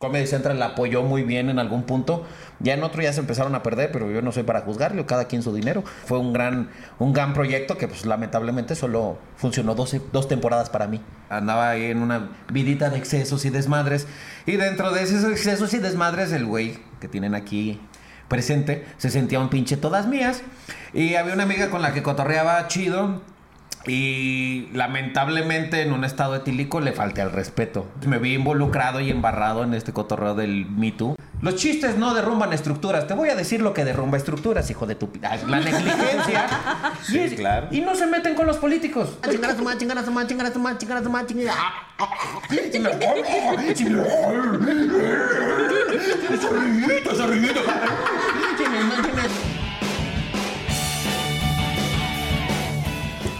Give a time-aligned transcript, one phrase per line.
[0.00, 2.24] Comedy Central la apoyó muy bien en algún punto.
[2.60, 5.24] Ya en otro ya se empezaron a perder, pero yo no soy para juzgarle, cada
[5.24, 5.82] quien su dinero.
[6.04, 10.86] Fue un gran, un gran proyecto que pues lamentablemente solo funcionó dos, dos temporadas para
[10.86, 11.00] mí.
[11.28, 14.06] Andaba ahí en una vidita de excesos y desmadres.
[14.46, 17.80] Y dentro de esos excesos y desmadres, el güey que tienen aquí
[18.28, 20.42] presente se sentía un pinche todas mías.
[20.94, 23.20] Y había una amiga con la que cotorreaba chido
[23.86, 27.86] y lamentablemente en un estado etílico le falté al respeto.
[28.06, 31.16] Me vi involucrado y embarrado en este cotorreo del Me Too.
[31.40, 33.06] Los chistes no derrumban estructuras.
[33.06, 35.08] Te voy a decir lo que derrumba estructuras, hijo de tu...
[35.20, 36.46] La negligencia.
[37.02, 37.68] sí, y, claro.
[37.70, 39.16] Y no se meten con los políticos.
[39.30, 41.10] Chingar a su madre, chingar a su madre, chingar a su madre, chingar a su
[41.10, 41.54] madre, chingar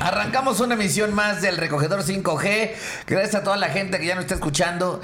[0.01, 2.71] Arrancamos una emisión más del Recogedor 5G.
[3.09, 5.01] Gracias a toda la gente que ya nos está escuchando.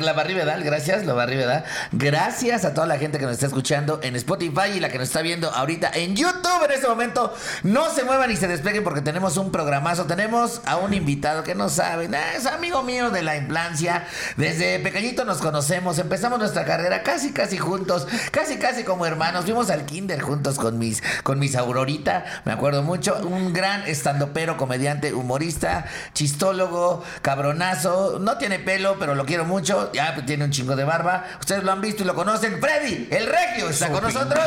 [0.00, 1.64] La Barrivedal, gracias, la Barrivedal.
[1.92, 5.08] Gracias a toda la gente que nos está escuchando en Spotify y la que nos
[5.08, 7.32] está viendo ahorita en YouTube en este momento.
[7.62, 10.04] No se muevan y se despeguen porque tenemos un programazo.
[10.04, 14.06] Tenemos a un invitado que no saben, es amigo mío de la infancia.
[14.36, 19.46] Desde pequeñito nos conocemos, empezamos nuestra carrera casi, casi juntos, casi, casi como hermanos.
[19.46, 23.16] Fuimos al kinder juntos con mis, con mis Aurorita, me acuerdo mucho.
[23.26, 23.88] Un gran
[24.32, 28.18] pero comediante, humorista, chistólogo, cabronazo.
[28.20, 29.90] No tiene pelo, pero lo quiero mucho.
[29.92, 31.24] Ya tiene un chingo de barba.
[31.40, 32.60] Ustedes lo han visto y lo conocen.
[32.60, 34.44] Freddy, el regio, está con nosotros.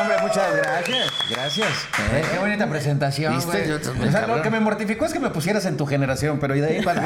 [0.00, 1.12] hombre, muchas gracias.
[1.30, 1.68] Gracias.
[2.12, 3.36] Eh, qué bonita presentación.
[3.36, 3.74] ¿Viste?
[3.74, 6.60] o sea, lo que me mortificó es que me pusieras en tu generación, pero y
[6.60, 7.02] de ahí para.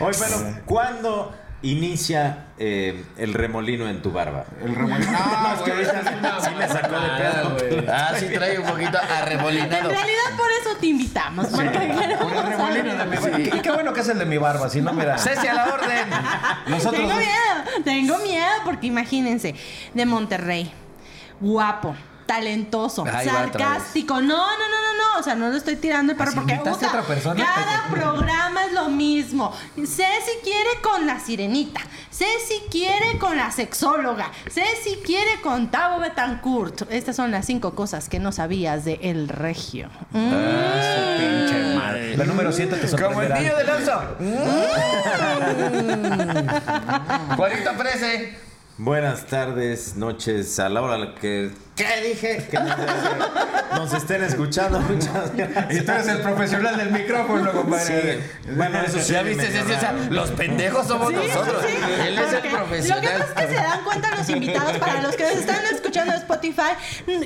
[0.00, 4.44] Hoy, bueno, ¿cuándo inicia eh, el remolino en tu barba.
[4.62, 5.10] El remolino.
[5.10, 7.92] No, no, que sí me sacó de pedo.
[7.92, 9.90] Ah, sí trae un poquito arremolinado.
[9.90, 11.46] En realidad por eso te invitamos.
[11.48, 13.40] por el remolino de mi barba.
[13.40, 15.18] Y qué bueno que es el de mi barba, si no, mira.
[15.18, 16.08] Ceci a la orden.
[16.68, 19.54] Nosotros tengo miedo, tengo miedo porque imagínense,
[19.94, 20.72] de Monterrey,
[21.40, 24.20] guapo, talentoso, sarcástico.
[24.20, 24.77] No, no, no.
[25.18, 27.44] O sea, no le estoy tirando el perro porque otra persona?
[27.44, 29.52] cada programa es lo mismo.
[29.76, 31.80] Ceci quiere con la sirenita.
[32.10, 34.30] Ceci quiere con la sexóloga.
[34.50, 36.90] Ceci quiere con Tavo Betancourt.
[36.90, 39.88] Estas son las cinco cosas que no sabías de El Regio.
[40.14, 41.18] Ah, mm.
[41.18, 42.16] pinche madre.
[42.16, 43.36] La número 7 te sorprenderá.
[43.36, 44.00] Como el niño del oso.
[44.18, 44.48] Mm.
[47.36, 48.48] Juanito Prese.
[48.80, 51.50] Buenas tardes, noches, a la hora que...
[51.78, 52.44] ¿Qué dije?
[52.50, 54.80] Que nos, estén escuchando.
[54.80, 55.74] Muchas gracias.
[55.74, 58.20] Y tú eres el profesional del micrófono, compadre.
[58.20, 58.50] Sí.
[58.56, 59.12] Bueno, eso sí.
[59.12, 61.64] Ya viste, sí, o sea, los pendejos somos nosotros.
[62.04, 63.04] Él es el profesional.
[63.04, 65.64] Lo que pasa es que se dan cuenta los invitados, para los que nos están
[65.72, 66.72] escuchando en Spotify,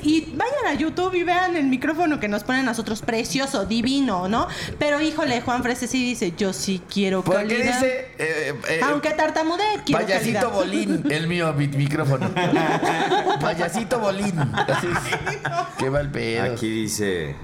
[0.03, 4.27] y vayan a YouTube y vean el micrófono que nos ponen a nosotros, precioso, divino,
[4.27, 4.47] ¿no?
[4.77, 7.41] Pero híjole, Juan Frese sí dice, yo sí quiero calidad.
[7.41, 8.07] ¿Por qué dice?
[8.19, 12.31] Eh, eh, Aunque tartamude, quiero Payasito Bolín, el mío micrófono.
[13.41, 14.42] Payasito Bolín.
[15.77, 16.53] Qué mal pedo.
[16.53, 17.35] Aquí dice.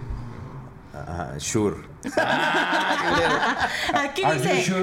[0.94, 1.78] Uh, sure.
[3.94, 4.74] aquí dice.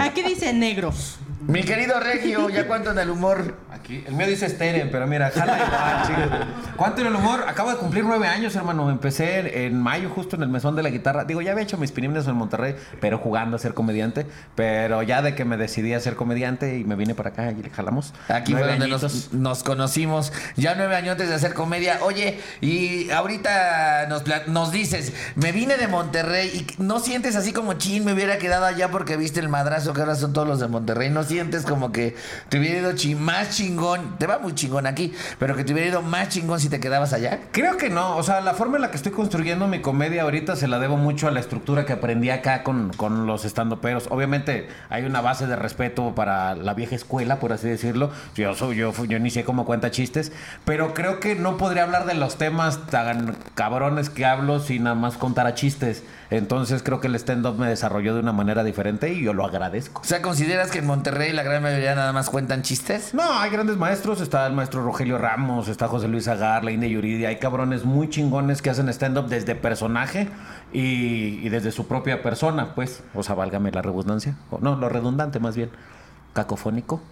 [0.00, 0.92] Aquí dice negro.
[1.40, 3.54] Mi querido Regio, ¿ya cuánto en el humor?
[3.72, 7.44] Aquí, el mío dice Steren, pero mira, jala igual, ¿Cuánto en el humor?
[7.48, 8.90] Acabo de cumplir nueve años, hermano.
[8.90, 11.24] Empecé en mayo, justo en el mesón de la guitarra.
[11.24, 14.26] Digo, ya había hecho mis pininos en Monterrey, pero jugando a ser comediante.
[14.54, 17.62] Pero ya de que me decidí a ser comediante y me vine para acá y
[17.62, 18.12] le jalamos.
[18.28, 18.88] Aquí fue donde
[19.32, 20.32] nos, conocimos.
[20.56, 22.00] Ya nueve años antes de hacer comedia.
[22.02, 27.74] Oye, y ahorita nos, nos dices, me vine de Monterrey y no sientes así como
[27.74, 30.68] chin, me hubiera quedado allá porque viste el madrazo que ahora son todos los de
[30.68, 31.08] Monterrey.
[31.08, 32.16] No sientes como que
[32.48, 36.02] te hubiera ido más chingón, te va muy chingón aquí, pero que te hubiera ido
[36.02, 37.38] más chingón si te quedabas allá?
[37.52, 40.56] Creo que no, o sea, la forma en la que estoy construyendo mi comedia ahorita
[40.56, 44.08] se la debo mucho a la estructura que aprendí acá con, con los estandoperos.
[44.10, 48.10] Obviamente hay una base de respeto para la vieja escuela, por así decirlo.
[48.34, 50.32] Yo soy yo, yo ni sé cómo cuenta chistes,
[50.64, 54.96] pero creo que no podría hablar de los temas tan cabrones que hablo sin nada
[54.96, 56.02] más contar a chistes.
[56.30, 60.00] Entonces creo que el stand-up me desarrolló de una manera diferente y yo lo agradezco.
[60.02, 63.12] O sea, ¿consideras que en Monterrey la gran mayoría nada más cuentan chistes?
[63.12, 64.20] No, hay grandes maestros.
[64.20, 67.28] Está el maestro Rogelio Ramos, está José Luis Agar, la India Yuridia.
[67.28, 70.28] Hay cabrones muy chingones que hacen stand-up desde personaje
[70.72, 73.02] y, desde su propia persona, pues.
[73.14, 74.36] O sea, válgame la redundancia.
[74.60, 75.70] No, lo redundante más bien.
[76.32, 77.02] Cacofónico.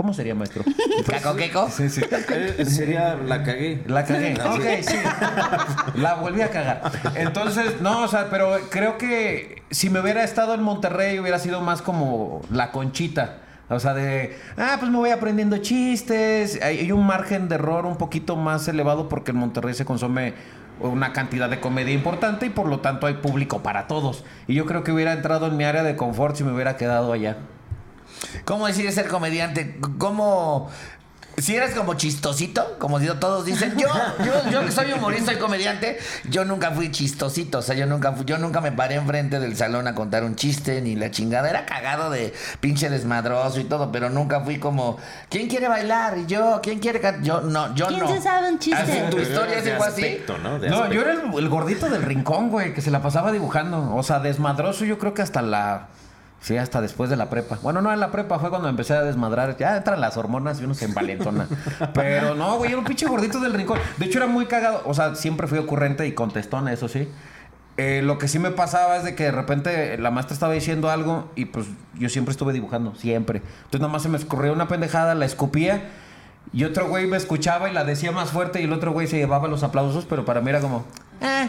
[0.00, 0.64] ¿Cómo sería, maestro?
[1.06, 1.68] ¿Caco queco?
[1.68, 2.00] Sí, sí.
[2.30, 3.82] Eh, sería la cagué.
[3.86, 4.32] La cagué.
[4.32, 4.96] ok, sí.
[5.96, 6.90] La volví a cagar.
[7.16, 11.60] Entonces, no, o sea, pero creo que si me hubiera estado en Monterrey hubiera sido
[11.60, 13.40] más como la conchita.
[13.68, 16.58] O sea, de, ah, pues me voy aprendiendo chistes.
[16.62, 20.32] Hay, un margen de error un poquito más elevado porque en Monterrey se consume
[20.80, 24.24] una cantidad de comedia importante y por lo tanto hay público para todos.
[24.46, 27.12] Y yo creo que hubiera entrado en mi área de confort si me hubiera quedado
[27.12, 27.36] allá.
[28.44, 29.78] ¿Cómo decir ser comediante?
[29.98, 30.70] ¿Cómo...
[31.38, 33.86] Si eres como chistosito, como digo, todos dicen, yo,
[34.22, 35.98] yo, yo que soy humorista y comediante,
[36.28, 39.56] yo nunca fui chistosito, o sea, yo nunca fui- yo nunca me paré enfrente del
[39.56, 43.90] salón a contar un chiste ni la chingada, era cagado de pinche desmadroso y todo,
[43.90, 44.98] pero nunca fui como,
[45.30, 46.18] ¿quién quiere bailar?
[46.18, 47.22] Y yo, ¿quién quiere cantar?
[47.22, 48.08] Yo no, yo ¿Quién no.
[48.12, 48.82] se sabe un chiste?
[48.82, 50.02] Así, tu historia de sí fue así.
[50.02, 50.58] aspecto, ¿no?
[50.58, 50.94] De No, aspecto.
[50.94, 53.94] yo era el, el gordito del rincón, güey, que se la pasaba dibujando.
[53.94, 55.86] O sea, desmadroso yo creo que hasta la...
[56.40, 57.58] Sí, hasta después de la prepa.
[57.62, 59.56] Bueno, no, en la prepa fue cuando empecé a desmadrar.
[59.58, 61.46] Ya entran las hormonas y uno se envalentona.
[61.94, 63.78] Pero no, güey, era un pinche gordito del rincón.
[63.98, 64.82] De hecho, era muy cagado.
[64.86, 67.08] O sea, siempre fui ocurrente y contestona, eso sí.
[67.76, 70.90] Eh, lo que sí me pasaba es de que de repente la maestra estaba diciendo
[70.90, 71.66] algo y pues
[71.98, 73.38] yo siempre estuve dibujando, siempre.
[73.58, 75.88] Entonces nada más se me escurría una pendejada, la escupía
[76.52, 79.16] y otro güey me escuchaba y la decía más fuerte y el otro güey se
[79.16, 80.84] llevaba los aplausos, pero para mí era como...
[81.22, 81.48] "Eh".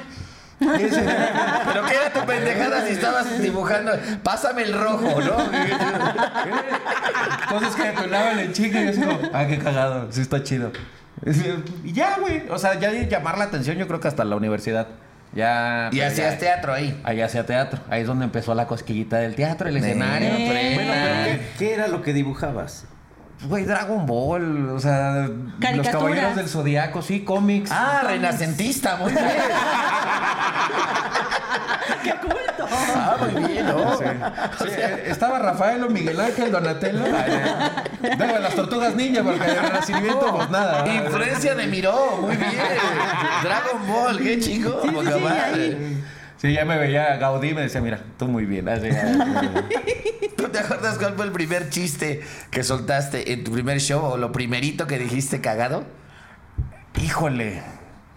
[0.61, 3.91] Pero qué era tu pendejada si estabas dibujando,
[4.23, 5.37] pásame el rojo, ¿no?
[7.49, 10.71] Cosas que detonaban el chico y yo así como, ah, qué cagado, sí está chido.
[11.83, 12.43] Y ya, güey.
[12.49, 14.87] O sea, ya llamar la atención yo creo que hasta la universidad.
[15.33, 15.89] Ya.
[15.91, 16.99] Y pues, hacías ya- teatro ahí.
[17.03, 17.79] Ahí hacía teatro.
[17.89, 20.29] Ahí es donde empezó la cosquillita del teatro, el escenario.
[20.29, 20.71] Eh.
[20.75, 22.85] Bueno, pero ¿qué, qué era lo que dibujabas?
[23.43, 25.27] Güey, Dragon Ball, o sea,
[25.75, 27.71] los caballeros del zodiaco, sí, cómics.
[27.71, 29.25] Ah, renacentista, muy bien.
[32.03, 32.67] ¡Qué culto!
[32.71, 33.97] Ah, muy bien, ¿no?
[33.97, 34.05] Sí,
[34.67, 36.99] eh, estaba Rafael o Miguel Ángel, Donatello.
[38.17, 40.87] Luego las tortugas ninja, porque el renacimiento, pues nada.
[40.93, 42.51] Influencia de Miró, muy bien.
[43.43, 44.81] Dragon Ball, qué chingón.
[44.83, 44.89] Sí,
[46.41, 48.67] sí, ya me veía Gaudí y me decía, mira, tú muy bien.
[48.67, 48.89] así,
[50.35, 54.17] ¿Tú te acuerdas cuál fue el primer chiste que soltaste en tu primer show o
[54.17, 55.85] lo primerito que dijiste cagado?
[57.01, 57.61] Híjole,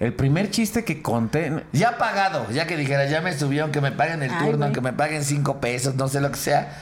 [0.01, 1.65] el primer chiste que conté.
[1.73, 4.65] Ya pagado, ya que dijera, ya me subió, aunque me paguen el Ay, turno, güey.
[4.65, 6.73] aunque me paguen cinco pesos, no sé lo que sea.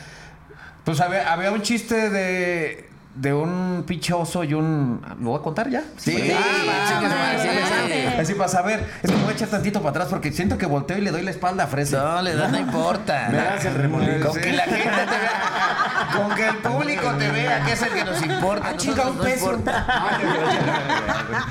[0.85, 5.01] Pues había, había un chiste de, de un pinche oso y un.
[5.21, 5.83] ¿Lo voy a contar ya?
[5.97, 8.21] Sí, ah, sí, sí.
[8.21, 8.85] Así para saber.
[9.03, 11.11] Es que me voy a echar tantito para atrás porque siento que volteo y le
[11.11, 12.03] doy la espalda a Fresa.
[12.03, 13.29] No, le das, no importa.
[13.31, 14.27] Me das el remolino.
[14.27, 17.91] Con que la gente te vea, con que el público te vea, que es el
[17.91, 18.69] que nos importa.
[18.71, 19.59] Ah, chinga, un peso.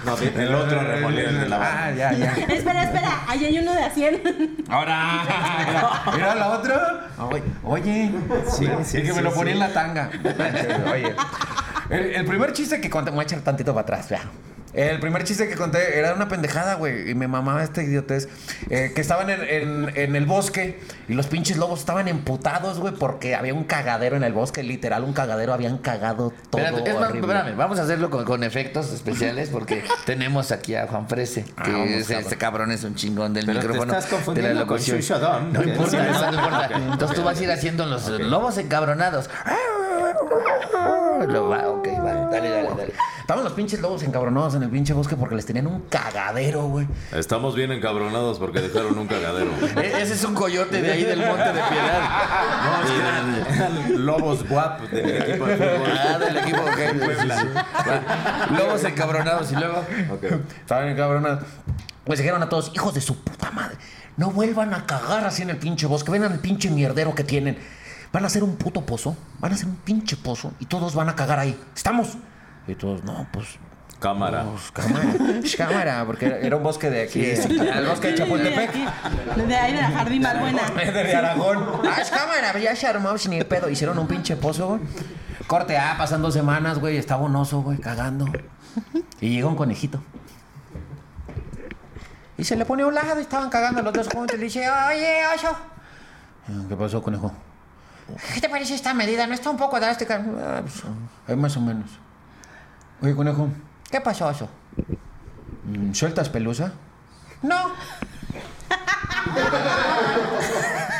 [0.05, 1.95] No, el otro remolino el de la Ah, banda.
[1.95, 2.31] ya, ya.
[2.53, 4.57] Espera, espera, ahí hay uno de a 100.
[4.69, 5.23] Ahora,
[6.13, 7.07] mira, la otra.
[7.19, 8.11] Oye, oye.
[8.49, 10.09] Sí, sí, Y que me lo ponía en la tanga.
[10.91, 11.15] Oye.
[11.91, 14.21] El, el primer chiste que conté, me voy a echar tantito para atrás, vea.
[14.73, 17.11] El primer chiste que conté era una pendejada, güey.
[17.11, 18.29] Y me mamaba este idiotez.
[18.69, 20.79] eh, que estaban en, en- en el bosque
[21.09, 24.63] y los pinches lobos estaban emputados, güey, porque había un cagadero en el bosque.
[24.63, 25.53] Literal, un cagadero.
[25.53, 26.61] Habían cagado todo.
[26.61, 30.87] Espérate, es más, espérame, vamos a hacerlo con, con efectos especiales porque tenemos aquí a
[30.87, 32.23] Juan Frese, que Ah, vamos, es- cabrón.
[32.23, 33.91] este cabrón es un chingón del Pero te micrófono.
[33.93, 35.51] estás confundiendo de la con locución.
[35.51, 35.97] No que importa,
[36.31, 36.69] no importa.
[36.93, 39.29] Entonces tú vas a ir haciendo los lobos encabronados.
[41.27, 42.93] Lo va, ok, va, dale, dale, dale.
[43.19, 46.87] Estaban los pinches lobos encabronados en el pinche bosque porque les tenían un cagadero, güey.
[47.13, 49.51] Estamos bien encabronados porque dejaron un cagadero.
[49.77, 52.01] E- Ese es un coyote de ahí del Monte de Piedad.
[52.65, 55.91] No, es que eran, eran lobos guap del equipo de fútbol.
[55.97, 57.29] Ah, del equipo sí.
[57.29, 58.57] Va.
[58.57, 59.85] Lobos encabronados y luego.
[60.11, 60.23] Ok.
[60.59, 61.43] Estaban encabronados.
[62.03, 63.77] Pues dijeron a todos, hijos de su puta madre,
[64.17, 66.11] no vuelvan a cagar así en el pinche bosque.
[66.11, 67.57] Ven al pinche mierdero que tienen.
[68.11, 69.15] Van a hacer un puto pozo.
[69.39, 71.57] Van a hacer un pinche pozo y todos van a cagar ahí.
[71.75, 72.17] ¿Estamos?
[72.67, 73.57] Y todos, no, pues.
[73.99, 74.43] Cámara.
[74.45, 75.13] Pues cámara.
[75.17, 77.23] Pues, cámara, porque era, era un bosque de aquí.
[77.23, 78.73] el bosque de Chapultepec.
[78.73, 80.63] de ahí de la jardín más buena.
[80.69, 81.65] de Aragón.
[81.87, 83.69] Ah, cámara, ya se armó sin ni pedo.
[83.69, 84.81] Hicieron un pinche pozo, güey.
[85.45, 86.97] Corte, ah, pasan dos semanas, güey.
[86.97, 88.25] Estaba un oso, güey, cagando.
[89.19, 90.01] Y llega un conejito.
[92.37, 94.35] Y se le pone a un lado y estaban cagando los dos juntos.
[94.35, 95.55] Y le dice, oye, oso.
[96.67, 97.31] ¿Qué pasó, conejo?
[98.33, 99.27] ¿Qué te parece esta medida?
[99.27, 100.23] ¿No está un poco drástica?
[100.39, 100.83] Ah, pues,
[101.27, 101.89] ahí más o menos.
[103.01, 103.49] Oye, conejo,
[103.89, 104.49] ¿qué pasó, oso?
[105.65, 106.73] Mm, ¿Sueltas pelusa?
[107.41, 107.71] No.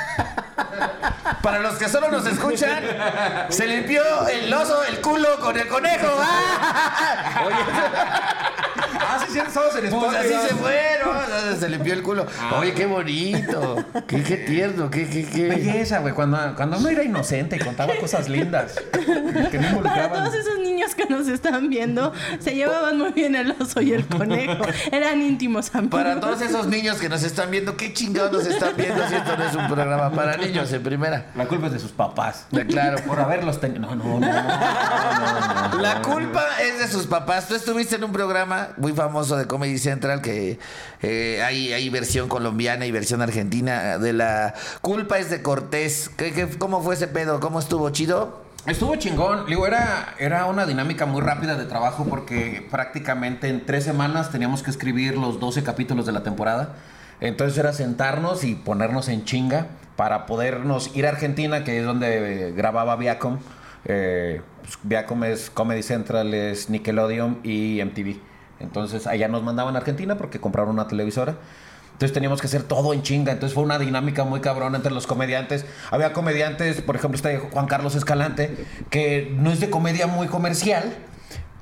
[1.42, 2.84] Para los que solo nos escuchan,
[3.50, 6.08] se limpió el oso el culo con el conejo.
[6.20, 7.42] ¡Ah!
[7.46, 7.56] Oye,
[9.14, 11.60] Ah, sí, sí, estamos en pues así se fueron.
[11.60, 12.26] Se limpió el culo.
[12.58, 13.84] Oye, qué bonito.
[14.08, 14.90] Qué, qué tierno.
[14.90, 15.50] Qué, qué, qué.
[15.50, 16.14] Belleza, güey.
[16.14, 18.76] Cuando, cuando uno era inocente y contaba cosas lindas.
[19.52, 23.52] Que no Para todos esos niños que nos están viendo, se llevaban muy bien el
[23.60, 24.64] oso y el conejo.
[24.92, 26.00] Eran íntimos amigos.
[26.00, 29.36] Para todos esos niños que nos están viendo, qué chingados nos están viendo si esto
[29.36, 31.31] no es un programa para niños en primera.
[31.36, 32.46] La culpa es de sus papás.
[32.68, 32.98] Claro.
[33.08, 33.82] Por haberlos tenido.
[33.82, 34.20] No, no, no.
[34.20, 35.80] no, no, no.
[35.82, 37.48] La culpa es de sus papás.
[37.48, 40.60] Tú estuviste en un programa muy famoso de Comedy Central que
[41.02, 46.10] eh, hay, hay versión colombiana y versión argentina de la culpa es de Cortés.
[46.18, 47.40] ¿Qué, qué- cómo fue ese pedo?
[47.40, 48.42] ¿Cómo estuvo chido?
[48.68, 49.46] Estuvo chingón.
[49.48, 54.62] Digo, era, era una dinámica muy rápida de trabajo porque prácticamente en tres semanas teníamos
[54.62, 56.76] que escribir los 12 capítulos de la temporada.
[57.22, 62.48] Entonces era sentarnos y ponernos en chinga para podernos ir a Argentina, que es donde
[62.48, 63.38] eh, grababa Viacom.
[63.86, 68.18] Eh, pues, Viacom es Comedy Central, es Nickelodeon y MTV.
[68.60, 71.36] Entonces allá nos mandaban a Argentina porque compraron una televisora.
[71.94, 73.32] Entonces teníamos que hacer todo en chinga.
[73.32, 75.66] Entonces fue una dinámica muy cabrona entre los comediantes.
[75.92, 80.96] Había comediantes, por ejemplo, este Juan Carlos Escalante, que no es de comedia muy comercial.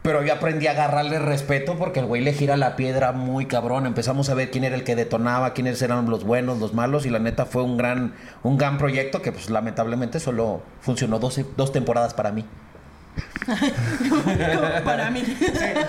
[0.02, 3.86] Pero yo aprendí a agarrarle respeto porque el güey le gira la piedra muy cabrón.
[3.86, 7.06] Empezamos a ver quién era el que detonaba, quiénes eran los buenos, los malos.
[7.06, 11.46] Y la neta fue un gran, un gran proyecto que pues lamentablemente solo funcionó 12
[11.58, 12.46] dos temporadas para mí.
[14.84, 15.24] Para mí.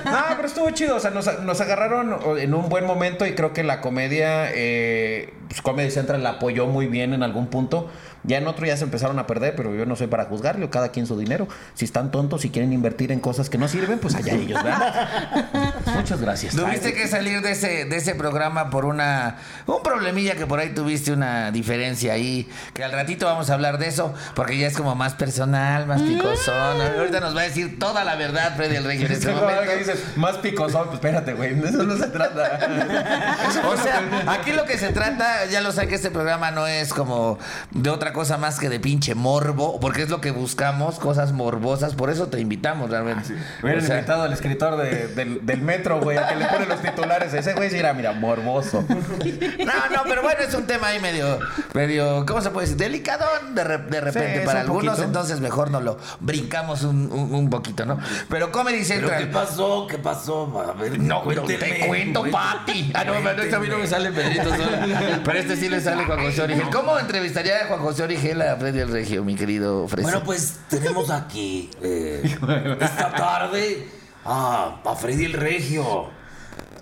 [0.04, 0.97] No, pero estuvo chido.
[0.97, 5.35] O sea, nos, nos agarraron en un buen momento y creo que la comedia, eh,
[5.49, 7.90] pues Comedy Central la apoyó muy bien en algún punto.
[8.23, 10.90] Ya en otro ya se empezaron a perder, pero yo no soy para juzgarle, cada
[10.90, 11.49] quien su dinero.
[11.75, 15.73] Si están tontos y quieren invertir en cosas que no sirven, pues allá ellos, ¿verdad?
[15.97, 16.54] Muchas gracias.
[16.54, 20.75] Tuviste que salir de ese, de ese programa por una un problemilla que por ahí
[20.75, 24.76] tuviste una diferencia ahí, que al ratito vamos a hablar de eso, porque ya es
[24.76, 26.80] como más personal, más picosón.
[26.99, 29.62] Ahorita nos va a decir toda la verdad Freddy el Regio en este momento.
[29.62, 32.59] que dices, más picosón, pues espérate, güey, de eso no se trata.
[33.64, 36.92] O sea, aquí lo que se trata, ya lo sé que este programa no es
[36.92, 37.38] como
[37.70, 41.94] de otra cosa más que de pinche morbo, porque es lo que buscamos, cosas morbosas,
[41.94, 43.35] por eso te invitamos realmente.
[43.62, 46.66] Hubieran O sea, invitado al escritor de- del, del metro, güey, a que le pone
[46.66, 47.32] los titulares.
[47.35, 48.85] Ese güey sí era, mira, morboso.
[48.88, 51.38] No, no, pero bueno, es un tema ahí medio,
[51.75, 52.78] medio, ¿cómo se puede decir?
[52.78, 55.04] Delicadón de, re- de repente Sí, para un algunos, poquito.
[55.06, 57.99] entonces mejor no lo brincamos un, un- un poquito, ¿no?
[58.29, 59.19] Pero Comedy ¿Pero Central.
[59.21, 59.87] qué pasó?
[59.89, 60.65] ¿Qué pasó?
[60.69, 62.45] A ver, No, pero cuéntenme, te cuento, cuéntenme.
[62.45, 62.93] papi.
[62.95, 65.21] Ah, no, pero este a mí no me sale Pedrito Sola.
[65.25, 66.69] Pero este sí le sale Juan José Origel.
[66.73, 70.11] ¿Cómo entrevistaría a Juan José Origel a Freddy el Regio, mi querido Fresco?
[70.11, 72.23] Bueno, pues tenemos aquí eh,
[72.81, 73.89] esta tarde
[74.25, 76.11] a, a Freddy el Regio.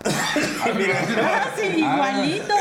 [1.57, 2.55] Sí, igualito.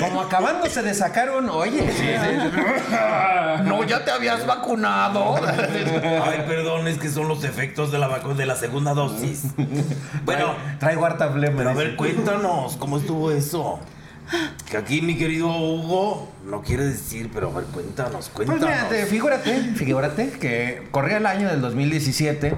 [0.00, 1.82] Como acabándose de sacar un, oye.
[3.64, 5.36] no, ya te habías vacunado.
[5.36, 9.44] Ay, perdón, es que son los efectos de la vacuna de la segunda dosis.
[10.24, 11.56] Bueno, Traigo harta flema.
[11.58, 13.80] pero a ver, cuéntanos, ¿cómo estuvo eso?
[14.70, 18.60] Que aquí mi querido Hugo no quiere decir, pero a ver, cuéntanos, Pues cuéntanos.
[18.76, 22.54] mira, te- figúrate, figúrate que corría el año del 2017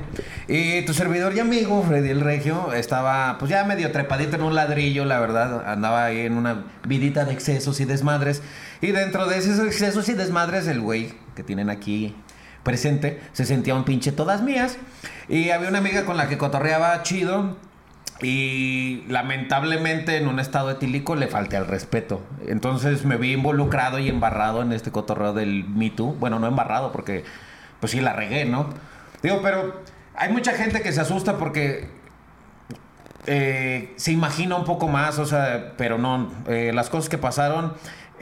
[0.48, 4.54] y tu servidor y amigo, Freddy el Regio, estaba pues ya medio trepadito en un
[4.54, 8.42] ladrillo, la verdad, andaba ahí en una vidita de excesos y desmadres.
[8.82, 12.14] Y dentro de esos excesos y desmadres, el güey que tienen aquí
[12.62, 14.76] presente se sentía un pinche todas mías.
[15.28, 17.56] Y había una amiga con la que cotorreaba chido.
[18.22, 22.22] Y lamentablemente en un estado etílico le falté al respeto.
[22.46, 26.14] Entonces me vi involucrado y embarrado en este cotorreo del Me Too.
[26.14, 27.24] Bueno, no embarrado porque
[27.80, 28.68] pues sí la regué, ¿no?
[29.22, 29.82] Digo, pero
[30.14, 31.88] hay mucha gente que se asusta porque
[33.26, 36.30] eh, se imagina un poco más, o sea, pero no.
[36.48, 37.74] eh, las cosas que pasaron,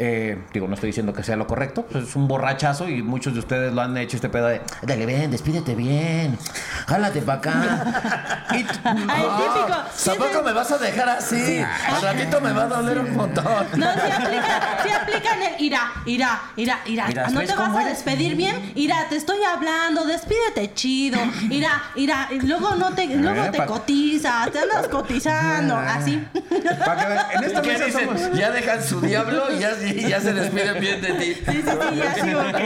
[0.02, 3.34] eh, digo, no estoy diciendo que sea lo correcto, pues es un borrachazo y muchos
[3.34, 6.38] de ustedes lo han hecho este pedo de, dale, ven, despídete bien,
[6.86, 8.46] jálate para acá.
[8.52, 9.78] Y- Ay, típico.
[9.94, 10.44] Sí, ¿Tampoco sí.
[10.44, 11.60] me vas a dejar así?
[11.60, 13.44] Al ratito me va a doler un montón.
[13.76, 17.28] No, si aplican, si aplican el irá, irá, irá, irá.
[17.28, 17.92] ¿No ¿ves te vas a eres?
[17.94, 18.72] despedir bien?
[18.74, 21.20] Irá, te estoy hablando, despídete chido.
[21.50, 26.14] Irá, irá, luego no te, luego te cotizas, te andas cotizando, así.
[26.50, 28.06] En esta ¿Qué mesa dicen?
[28.08, 31.34] somos- Ya dejan su diablo y ya, y ya se despiden bien de ti.
[31.34, 32.56] Sí, sí, sí, ya sí, ok.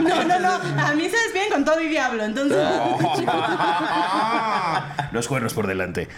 [0.00, 2.58] No, no, no, a mí se despiden con todo y diablo, entonces.
[5.12, 6.08] Los cuernos por delante.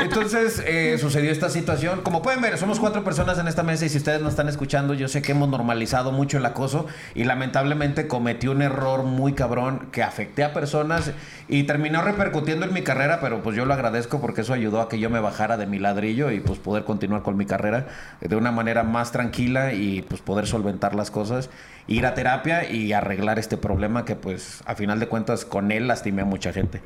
[0.00, 2.02] Entonces eh, sucedió esta situación.
[2.02, 4.94] Como pueden ver, somos cuatro personas en esta mesa y si ustedes nos están escuchando,
[4.94, 9.88] yo sé que hemos normalizado mucho el acoso y lamentablemente cometí un error muy cabrón
[9.92, 11.12] que afecté a personas
[11.50, 14.88] y terminó repercutiendo en mi carrera, pero pues yo lo agradezco porque eso ayudó a
[14.88, 17.88] que yo me bajara de mi ladrillo y pues poder continuar con mi carrera
[18.20, 21.50] de una manera más tranquila y pues poder solventar las cosas,
[21.88, 25.88] ir a terapia y arreglar este problema que pues a final de cuentas con él
[25.88, 26.80] lastimé a mucha gente.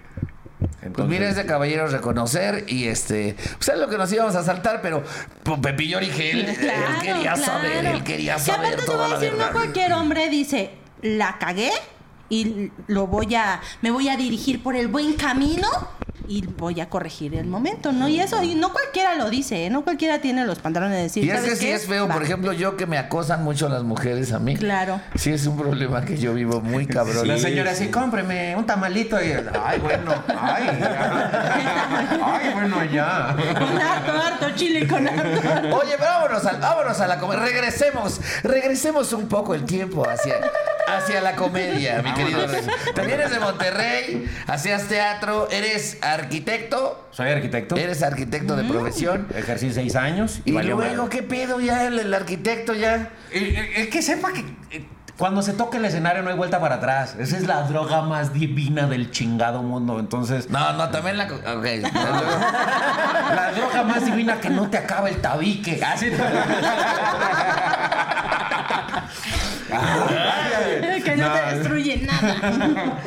[0.59, 4.35] Pues Entonces, mira, es de caballeros reconocer y este, pues es lo que nos íbamos
[4.35, 5.03] a saltar, pero
[5.43, 7.97] pues, Pepillo Origel, él Claro, quería saber, claro.
[7.99, 10.71] él quería Que saber aparte te voy toda a la decir, no cualquier hombre dice,
[11.03, 11.71] la cagué
[12.35, 15.69] y lo voy a, me voy a dirigir por el buen camino
[16.29, 18.09] y voy a corregir el momento, ¿no?
[18.09, 19.71] Y eso, y no cualquiera lo dice, ¿eh?
[19.71, 22.15] No cualquiera tiene los pantalones de decir, Y es ¿sabes que sí es feo, Va.
[22.15, 24.57] por ejemplo, yo que me acosan mucho las mujeres a mí.
[24.57, 25.01] Claro.
[25.15, 27.27] Sí es un problema que yo vivo muy cabrón.
[27.29, 32.21] La señora así, cómpreme un tamalito y ay, bueno, ay, ya.
[32.25, 33.37] ay, bueno, ya.
[33.59, 35.77] Con harto, harto chile, con harto.
[35.77, 37.39] Oye, pero vámonos a, vámonos a la comer.
[37.41, 40.37] Regresemos, regresemos un poco el tiempo hacia,
[40.87, 42.47] hacia la comedia, mi querido.
[42.95, 47.77] También eres de Monterrey, hacías teatro, eres arquitecto, Soy arquitecto.
[47.77, 49.27] eres arquitecto de profesión.
[49.35, 50.41] Ejercí seis años.
[50.45, 51.11] Y valió luego, madre.
[51.19, 53.11] ¿qué pedo ya el, el arquitecto ya?
[53.33, 54.41] Eh, eh, Es que sepa que
[54.71, 57.15] eh, cuando se toca el escenario no hay vuelta para atrás.
[57.19, 59.99] Esa es la droga más divina del chingado mundo.
[60.01, 61.25] Entonces, No, no, también la...
[61.27, 61.35] ok.
[63.35, 65.81] la droga más divina que no te acaba el tabique.
[65.85, 66.11] Así.
[71.05, 72.99] que no, te destruye nada.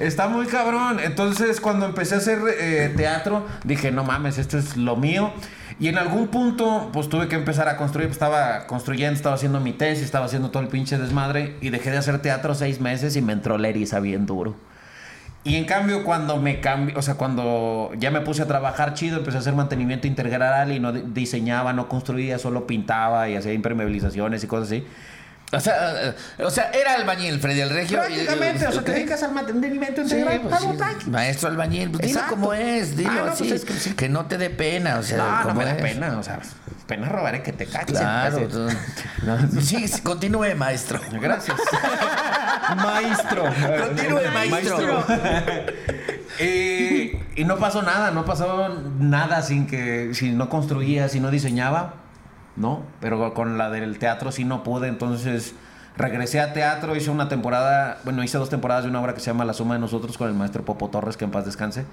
[0.00, 0.98] Está muy cabrón.
[0.98, 5.32] Entonces, cuando empecé a hacer eh, teatro, dije, no mames, esto es lo mío.
[5.78, 8.08] Y en algún punto, pues tuve que empezar a construir.
[8.08, 11.56] Pues, estaba construyendo, estaba haciendo mi tesis, estaba haciendo todo el pinche desmadre.
[11.60, 14.56] Y dejé de hacer teatro seis meses y me entró la eriza bien duro.
[15.42, 19.18] Y en cambio, cuando me cambié, o sea, cuando ya me puse a trabajar chido,
[19.18, 23.54] empecé a hacer mantenimiento integral y no di- diseñaba, no construía, solo pintaba y hacía
[23.54, 24.84] impermeabilizaciones y cosas así.
[25.52, 26.14] O sea, eh,
[26.44, 27.98] o sea, era albañil, Freddy el Regio.
[27.98, 30.40] Prácticamente, o sea, te dedicas al mantenimiento Sí, integral.
[30.42, 30.66] pues, sí.
[30.78, 31.10] práctico.
[31.10, 32.36] Maestro albañil, pues, dilo Exacto.
[32.36, 33.48] como es, dilo Ah, no, así.
[33.48, 33.92] pues, es que sí.
[33.94, 36.38] que no te dé pena, o sea, No, no me da pena, o sea,
[36.86, 37.98] pena robaré que te caches.
[37.98, 38.36] Claro.
[38.36, 38.46] Así.
[38.46, 41.00] tú- Sí, sí, continúe, maestro.
[41.20, 41.56] Gracias.
[42.76, 43.44] Maestro.
[43.44, 45.04] Continúe, maestro.
[46.38, 51.30] y, y no pasó nada, no pasó nada sin que, si no construía, si no
[51.30, 51.94] diseñaba,
[52.56, 55.54] no, pero con la del teatro sí no pude, entonces
[55.96, 59.26] regresé a teatro, hice una temporada, bueno, hice dos temporadas de una obra que se
[59.26, 61.84] llama La Suma de Nosotros con el maestro Popo Torres, que en paz descanse,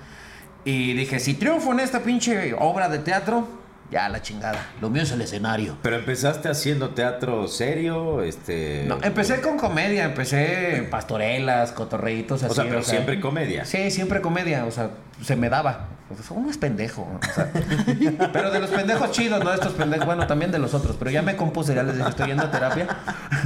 [0.66, 3.48] y dije, si triunfo en esta pinche obra de teatro,
[3.90, 5.78] ya la chingada, lo mío es el escenario.
[5.82, 8.86] Pero empezaste haciendo teatro serio, este.
[8.88, 12.52] No, empecé con comedia, empecé pastorelas, cotorreitos así.
[12.52, 13.66] O sea, pero siempre comedia.
[13.66, 14.92] Sí, siempre comedia, o sea,
[15.24, 15.88] se me daba.
[16.30, 17.52] Uno es pendejo, o sea,
[18.34, 21.12] pero de los pendejos chidos, no de estos pendejos, bueno, también de los otros, pero
[21.12, 22.88] ya me compuse, ya les dije, estoy yendo a terapia.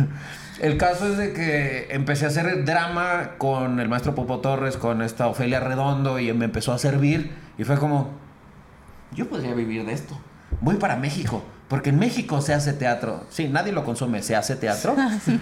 [0.59, 5.01] El caso es de que empecé a hacer drama con el maestro Popo Torres, con
[5.01, 8.11] esta Ofelia Redondo, y me empezó a servir, y fue como,
[9.11, 10.19] yo podría vivir de esto.
[10.63, 13.23] Voy para México, porque en México se hace teatro.
[13.31, 14.95] Sí, nadie lo consume, se hace teatro.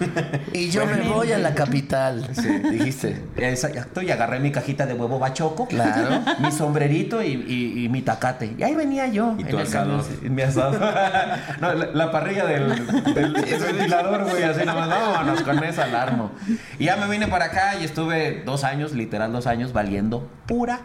[0.54, 2.26] Y yo me voy a la capital.
[2.70, 3.22] dijiste.
[3.36, 5.66] Exacto, y agarré mi cajita de huevo bachoco.
[5.68, 6.22] Claro.
[6.38, 8.54] Mi sombrerito y, y- y mi tacate.
[8.56, 9.34] Y ahí venía yo.
[9.38, 10.02] Y en tu el asador.
[10.04, 10.80] camión, sí, mi asador.
[11.60, 12.68] no, la, la parrilla del,
[13.14, 14.42] del- del ventilador, güey.
[14.44, 16.30] Así nomás, vámonos con esa alarma.
[16.78, 20.80] Y ya me vine para acá y estuve dos años, literal dos años, valiendo pura.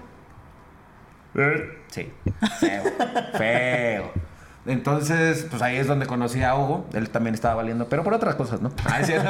[1.92, 2.12] Sí.
[2.60, 2.84] Feo.
[3.38, 4.12] Feo.
[4.68, 6.88] Entonces, pues ahí es donde conocí a Hugo.
[6.94, 8.72] Él también estaba valiendo, pero por otras cosas, ¿no?
[8.86, 9.30] Ah, es cierto.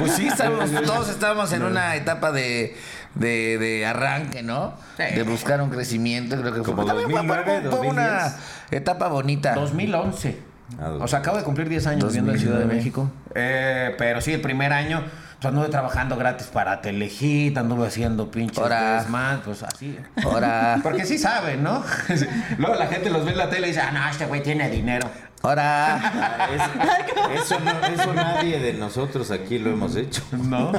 [0.00, 2.76] Pues sí, estábamos- todos estábamos en una etapa de,
[3.14, 4.74] de, de arranque, ¿no?
[4.96, 5.14] Sí.
[5.14, 6.36] De buscar un crecimiento.
[6.40, 8.34] Creo que fue, Como también fue- 2009, fue una 2010.
[8.72, 9.54] etapa bonita.
[9.54, 10.38] 2011.
[10.80, 12.74] Ah, O sea, acabo de cumplir 10 años viviendo en Ciudad de 2009.
[12.76, 13.10] México.
[13.36, 15.04] Eh, pero sí, el primer año
[15.42, 19.98] pues, anduve trabajando gratis para Telehit, anduve haciendo pinches más, pues así.
[20.24, 21.82] Ahora, Porque sí saben, ¿no?
[22.58, 24.70] Luego la gente los ve en la tele y dice, ah, no, este güey tiene
[24.70, 25.08] dinero.
[25.42, 25.96] ahora.
[25.96, 26.48] Ah,
[27.34, 30.22] es- eso, no- eso nadie de nosotros aquí lo hemos hecho.
[30.32, 30.70] ¿No?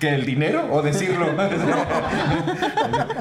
[0.00, 1.26] ¿Que el dinero o decirlo?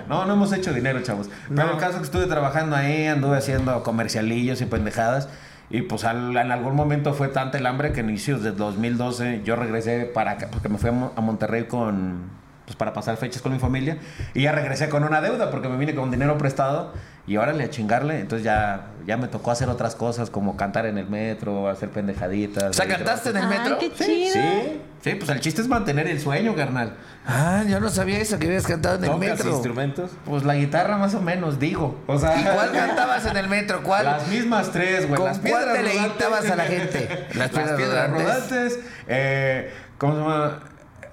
[0.07, 1.29] no, no hemos hecho dinero, chavos.
[1.53, 5.27] Pero el caso es que estuve trabajando ahí, anduve haciendo comercialillos y pendejadas.
[5.69, 9.41] Y pues al- en algún momento fue tanta el hambre que en inicios de 2012
[9.43, 13.59] yo regresé para porque me fui a Monterrey con pues para pasar fechas con mi
[13.59, 13.97] familia.
[14.33, 16.93] Y ya regresé con una deuda porque me vine con dinero prestado
[17.27, 20.97] y órale a chingarle, entonces ya ya me tocó hacer otras cosas como cantar en
[20.97, 22.71] el metro, hacer pendejaditas.
[22.71, 23.77] O sea, ¿cantaste en el Ay, metro?
[23.79, 24.33] qué chido.
[24.33, 24.81] ¿Sí?
[25.01, 26.93] Sí, pues el chiste es mantener el sueño, carnal.
[27.25, 29.51] Ah, yo no sabía eso, que habías cantado en el ¿Tocas metro.
[29.51, 30.11] instrumentos?
[30.25, 32.01] Pues la guitarra más o menos, digo.
[32.07, 33.81] O sea, ¿Y cuál cantabas en el metro?
[33.83, 34.03] ¿Cuál?
[34.05, 35.15] Las mismas tres, güey.
[35.17, 35.77] ¿Con Las cuál piedras
[36.17, 36.51] te rodantes.
[36.51, 37.27] a la gente?
[37.35, 38.23] Las, piedras, rodantes.
[38.23, 38.79] rodantes.
[39.07, 40.59] eh, ¿Cómo se llama?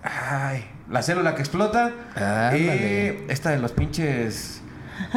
[0.02, 1.92] Ay, la célula que explota.
[2.16, 3.24] Ándale.
[3.28, 4.62] Y esta de los pinches...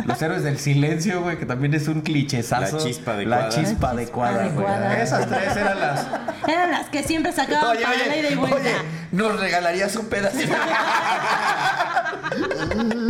[0.05, 2.77] Los héroes del silencio, güey, que también es un clichezazo.
[2.77, 3.43] La chispa adecuada.
[3.43, 4.47] La chispa adecuada, güey.
[4.67, 5.01] adecuada.
[5.01, 6.05] Esas tres eran las...
[6.47, 8.57] Eran las que siempre sacaban Oye, para la ida y oye, vuelta.
[8.57, 8.73] oye,
[9.11, 10.53] ¿nos regalarías un pedacito?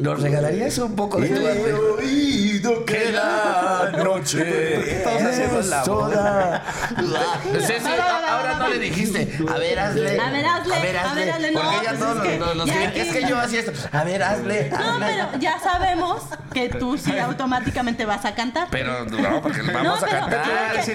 [0.00, 1.72] ¿Nos regalarías un poco de tu arte?
[1.72, 4.96] oído que la noche.
[4.98, 6.64] Estamos haciendo la soda.
[7.60, 7.86] Ceci,
[8.28, 9.38] ahora no le dijiste.
[9.52, 10.20] A ver, hazle.
[10.20, 13.12] A ver, hazle, a ver, hazle, no, Porque ya pues todos es ya que- Es
[13.12, 13.72] que yo hacía esto.
[13.92, 14.70] A ver, hazle.
[14.70, 16.22] No, pero ya sabemos
[16.52, 18.68] que tú sí automáticamente vas a cantar.
[18.70, 20.44] Pero no, porque vamos a cantar.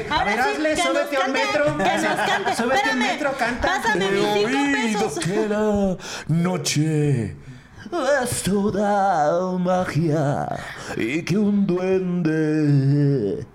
[0.10, 1.77] a ver, hazle, súbete nos a un metro.
[1.77, 2.56] Que nos cante.
[2.56, 3.67] Súbete a un metro, canta.
[3.67, 5.23] Pásame mis cinco pesos.
[5.25, 7.36] que la noche
[8.23, 10.47] es toda magia
[10.95, 13.45] y que un duende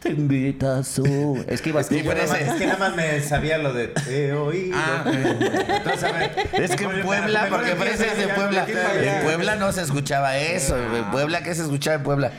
[0.00, 1.44] te invitas tú.
[1.46, 4.76] Es que ibas pero ese- Es que nada más me sabía lo de he oído.
[4.76, 5.04] Ah.
[5.06, 8.66] Entonces, a ver, Es que en Puebla, porque es de Puebla.
[8.68, 10.76] En Puebla no se escuchaba eso.
[10.76, 12.32] En Puebla, ¿qué se escuchaba en Puebla?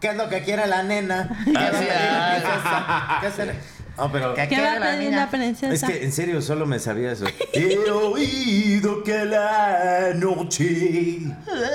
[0.00, 1.30] ¿Qué es lo que quiere la nena?
[1.56, 3.54] Ah, sí, ah, ¿Qué hace?
[3.98, 5.72] No, pero ¿Qué va a pedir la princesa?
[5.72, 7.24] es que en serio solo me sabía eso.
[7.54, 11.20] He oído que la noche.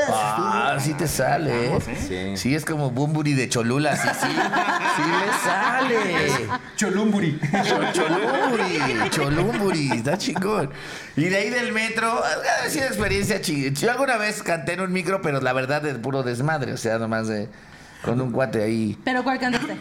[0.07, 1.79] Ah, sí te sale, ¿eh?
[2.07, 2.37] Sí.
[2.37, 4.27] Sí, es como Bumburi de Cholula, sí, sí.
[4.95, 6.59] Sí le sale.
[6.75, 7.39] Cholumburi.
[7.63, 10.69] Cho- Cholumburi, Cholumburi, está chingón.
[11.15, 12.21] Y de ahí del metro,
[12.65, 13.73] ha sido experiencia chingón.
[13.73, 16.99] Yo alguna vez canté en un micro, pero la verdad es puro desmadre, o sea,
[16.99, 17.49] nomás de
[18.03, 18.97] con un cuate ahí.
[19.03, 19.75] ¿Pero cuál cantaste?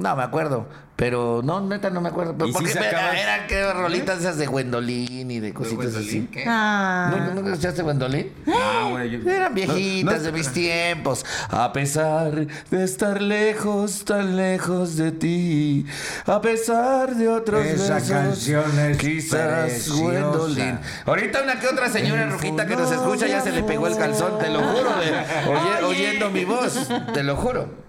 [0.00, 0.66] No, me acuerdo.
[0.96, 2.32] Pero no, neta, no me acuerdo.
[2.38, 6.26] Pero ¿Y porque si eran que rolitas esas de Gwendolyn y de cositas así.
[6.46, 7.14] Ah.
[7.14, 8.32] ¿No, ¿Nunca escuchaste Gwendolyn?
[8.48, 9.10] Ah, güey.
[9.10, 11.26] yo- Eran viejitas de mis tiempos.
[11.50, 15.84] A pesar de estar lejos, tan lejos de ti.
[16.24, 18.08] A pesar de otros Esa besos.
[18.10, 20.00] canción es quizás preciosa.
[20.02, 20.78] Gwendolyn.
[21.04, 24.38] Ahorita una que otra señora rojita que nos escucha ya se le pegó el calzón,
[24.38, 27.84] te lo juro, de- oye- oyendo mi voz, te lo juro.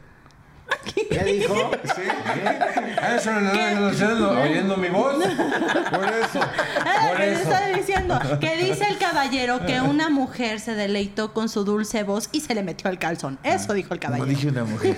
[1.09, 1.71] ¿Qué dijo?
[3.01, 5.15] Ah, Eso no, no, no, no, no, oyendo mi voz.
[5.15, 6.39] Por eso.
[6.85, 7.41] Ah, Por que le eso.
[7.43, 12.29] está diciendo que dice el caballero que una mujer se deleitó con su dulce voz
[12.31, 13.37] y se le metió al calzón.
[13.43, 14.27] Eso dijo el caballero.
[14.27, 14.95] dije una mujer.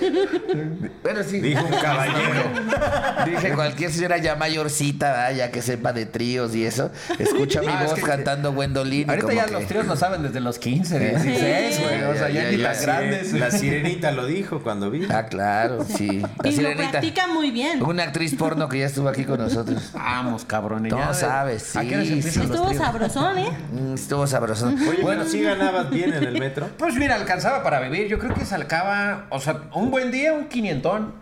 [1.02, 1.40] Bueno, sí.
[1.40, 2.50] Dijo un caballero.
[3.26, 5.32] Dije cualquier señora ya mayorcita, ¿verdad?
[5.34, 9.08] ya que sepa de tríos y eso, escucha mi Ah, es voz que- cantando Gwendolyn.
[9.10, 11.82] Ahorita como ya que- los tríos lo saben desde los 15, 16, Sí.
[11.82, 12.02] güey.
[12.04, 13.32] O sea, ya, Ya, ni ya, sí, grandes.
[13.34, 15.06] La sirenita lo dijo cuando vi.
[15.10, 16.22] Ah, claro, sí.
[16.42, 17.82] La Y lo practica muy bien.
[17.82, 19.90] Una actriz porno que ya estuvo aquí con nosotros.
[19.94, 20.84] Vamos, cabrón.
[20.84, 23.50] No ya- sabes, ¿A qué hora se sí, empiezan los Estuvo sabrosón, ¿eh?
[23.72, 24.66] Mm, Estuvo sabroso.
[24.68, 26.68] Oye, bueno, sí ganabas bien en el metro.
[26.78, 28.08] Pues mira, alcanzaba para vivir.
[28.08, 31.14] Yo creo que se alcaba, o sea, un buen día, un quinientón.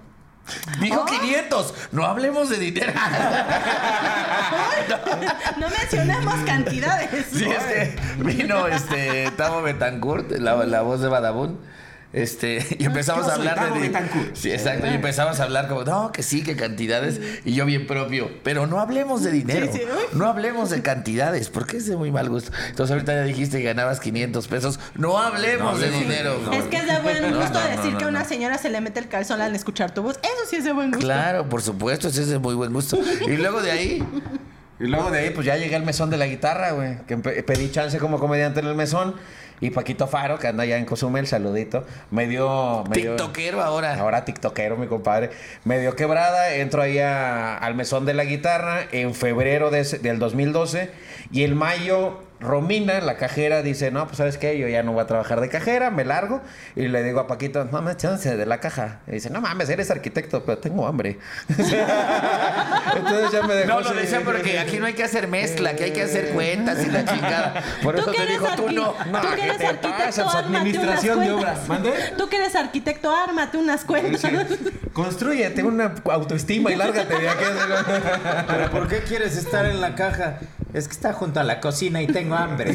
[0.81, 1.75] dijo 500.
[1.93, 2.93] No hablemos de dinero.
[5.59, 7.27] No mencionamos cantidades.
[7.33, 11.59] Sí, es que vino este Tavo Betancourt, la, la voz de Badabun.
[12.13, 13.81] Este, y empezamos Yo a hablar de.
[13.81, 14.35] Betancourt.
[14.35, 14.87] Sí, exacto.
[14.87, 17.21] Y empezamos a hablar como, no, que sí, que cantidades.
[17.45, 18.31] Y yo bien propio.
[18.43, 19.67] Pero no hablemos de dinero.
[19.71, 20.19] Sí, sí, uy.
[20.19, 22.51] No hablemos de cantidades, porque es de muy mal gusto.
[22.69, 24.81] Entonces ahorita ya dijiste que ganabas 500 pesos.
[24.95, 26.41] No hablemos No de de- dinero.
[26.45, 26.53] no.
[26.53, 28.71] Es que es de buen gusto no, no, decir no, que a una señora se
[28.71, 30.19] le mete el calzón al escuchar tu voz.
[30.23, 31.05] Eso sí es de buen gusto.
[31.05, 32.99] Claro, por supuesto, ese es de muy buen gusto.
[33.27, 34.03] Y luego de ahí,
[34.81, 36.99] Y luego de ahí, pues ya llegué al mesón de la guitarra, güey.
[37.07, 39.15] Que pedí chance como comediante en el mesón.
[39.61, 41.85] Y Paquito Faro, que anda allá en Cozumel, saludito.
[42.11, 42.85] Me dio.
[42.89, 43.95] Me dio- tiktokero ahora.
[43.99, 45.31] Ahora tiktokero, mi compadre.
[45.65, 50.19] Me dio quebrada, entro ahí a- al mesón de la guitarra en febrero de del
[50.19, 50.91] 2012
[51.33, 55.03] y en mayo Romina, la cajera, dice, no, pues sabes qué, yo ya no voy
[55.03, 56.41] a trabajar de cajera, me largo.
[56.77, 59.01] Y le digo a Paquito, no me chance de la caja.
[59.09, 61.19] Y dice, no mames, eres arquitecto, pero tengo hambre.
[61.49, 63.69] Entonces ya me dejó.
[63.69, 66.85] No, lo decía porque aquí no hay que hacer mezcla, aquí hay que hacer cuentas
[66.85, 67.63] y la chingada.
[67.83, 68.93] Por Tú eso que te eres dijo tú arqui- no.
[69.21, 71.69] Tú que ¿qué eres te arquitecto, ármate unas administración de cuentas.
[71.69, 71.93] ¿Mande?
[72.17, 74.23] Tú que eres arquitecto, ármate unas cuentas.
[74.93, 77.45] Construyete una autoestima y lárgate de aquí.
[78.49, 80.39] ¿Pero por qué quieres estar en la caja?
[80.75, 82.75] Es que está junto a la cocina y tengo hambre.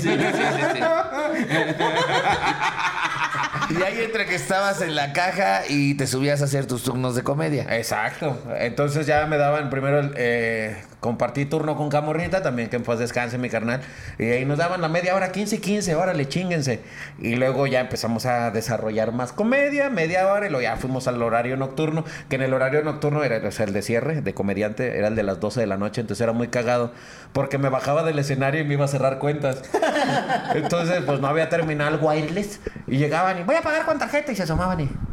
[3.69, 7.15] Y ahí entre que estabas en la caja y te subías a hacer tus turnos
[7.15, 7.65] de comedia.
[7.77, 8.37] Exacto.
[8.59, 12.97] Entonces ya me daban primero el, eh, compartí turno con Camorrita, también que en paz
[12.97, 13.81] descanse mi carnal.
[14.17, 16.79] Y ahí nos daban la media hora, 15 y 15, órale, chinguense.
[17.19, 21.21] Y luego ya empezamos a desarrollar más comedia, media hora, y luego ya fuimos al
[21.21, 24.97] horario nocturno, que en el horario nocturno era o sea, el de cierre, de comediante,
[24.97, 26.93] era el de las 12 de la noche, entonces era muy cagado,
[27.33, 29.61] porque me bajaba del escenario y me iba a cerrar cuentas.
[30.55, 34.35] Entonces, pues no había terminal wireless, y llegaban y voy a pagar con tarjeta, y
[34.35, 35.12] se asomaban y...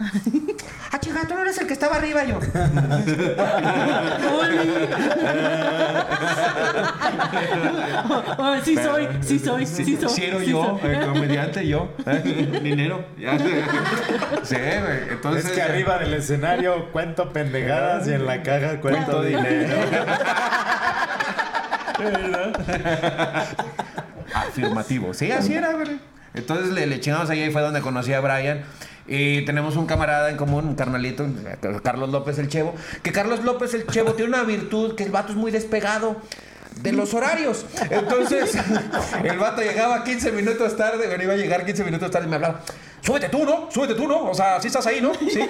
[0.92, 2.40] Ah, chica, tú no eres el que estaba arriba yo.
[8.38, 10.08] Oh, sí soy, sí soy, sí soy.
[10.08, 10.90] Sí, era sí yo, soy.
[10.90, 11.90] el comediante yo.
[12.06, 12.60] ¿eh?
[12.62, 13.04] Dinero.
[13.18, 13.38] Ya.
[14.42, 15.10] Sí, güey.
[15.10, 15.44] Entonces.
[15.44, 19.76] Es que arriba del escenario cuento pendejadas y en la caja cuento dinero.
[24.34, 25.14] Afirmativo.
[25.14, 26.00] Sí, así era, güey.
[26.34, 28.62] Entonces le, le chingamos ahí, ahí fue donde conocí a Brian.
[29.06, 31.26] Y tenemos un camarada en común, un carnalito,
[31.82, 32.74] Carlos López el Chevo.
[33.02, 36.16] Que Carlos López el Chevo tiene una virtud que el vato es muy despegado
[36.82, 37.66] de los horarios.
[37.90, 38.56] Entonces,
[39.24, 42.36] el vato llegaba 15 minutos tarde, bueno, iba a llegar 15 minutos tarde y me
[42.36, 42.60] hablaba.
[43.02, 43.68] Súbete tú, ¿no?
[43.70, 44.24] Súbete tú, ¿no?
[44.30, 45.12] O sea, sí estás ahí, ¿no?
[45.14, 45.30] Sí.
[45.30, 45.40] Sí,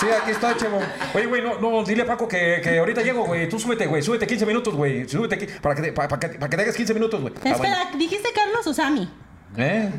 [0.00, 0.78] sí, aquí estoy, Chevo.
[1.14, 3.48] Oye, güey, no, no, dile a Paco que, que ahorita llego, güey.
[3.48, 4.02] Tú súbete, güey.
[4.02, 5.08] Súbete 15 minutos, güey.
[5.08, 7.34] Súbete para que, te- para, para que, para que te hagas 15 minutos, güey.
[7.44, 7.98] Ah, Espera, bueno.
[7.98, 9.10] ¿dijiste Carlos o Sammy?
[9.56, 9.90] ¿Eh?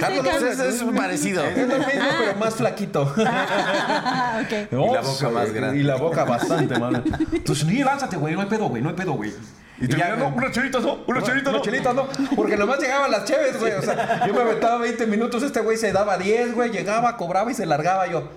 [0.00, 1.44] Carlos que- es, es parecido.
[1.44, 3.12] Es lo mismo, pero más flaquito.
[3.24, 4.42] Ah.
[4.50, 5.78] Y la boca más grande.
[5.78, 7.02] Y la boca bastante, mano.
[7.32, 9.32] Entonces, ni lánzate, güey, no hay pedo, güey, no hay pedo, güey.
[9.78, 11.60] Y tú, ya, no, unas chelitas, no, unas chelitas, no.
[11.60, 12.06] chelitas, no.
[12.36, 13.72] Porque nomás llegaban las cheves, güey.
[13.72, 17.50] O sea, yo me aventaba 20 minutos, este güey se daba 10, güey, llegaba, cobraba
[17.50, 18.28] y se largaba yo.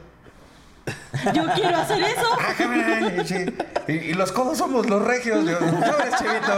[1.33, 2.37] Yo quiero hacer eso.
[2.39, 3.45] Ah, sí.
[3.87, 5.45] Y, y los codos somos los regios.
[5.45, 6.53] Yo, "Sobres, chevito.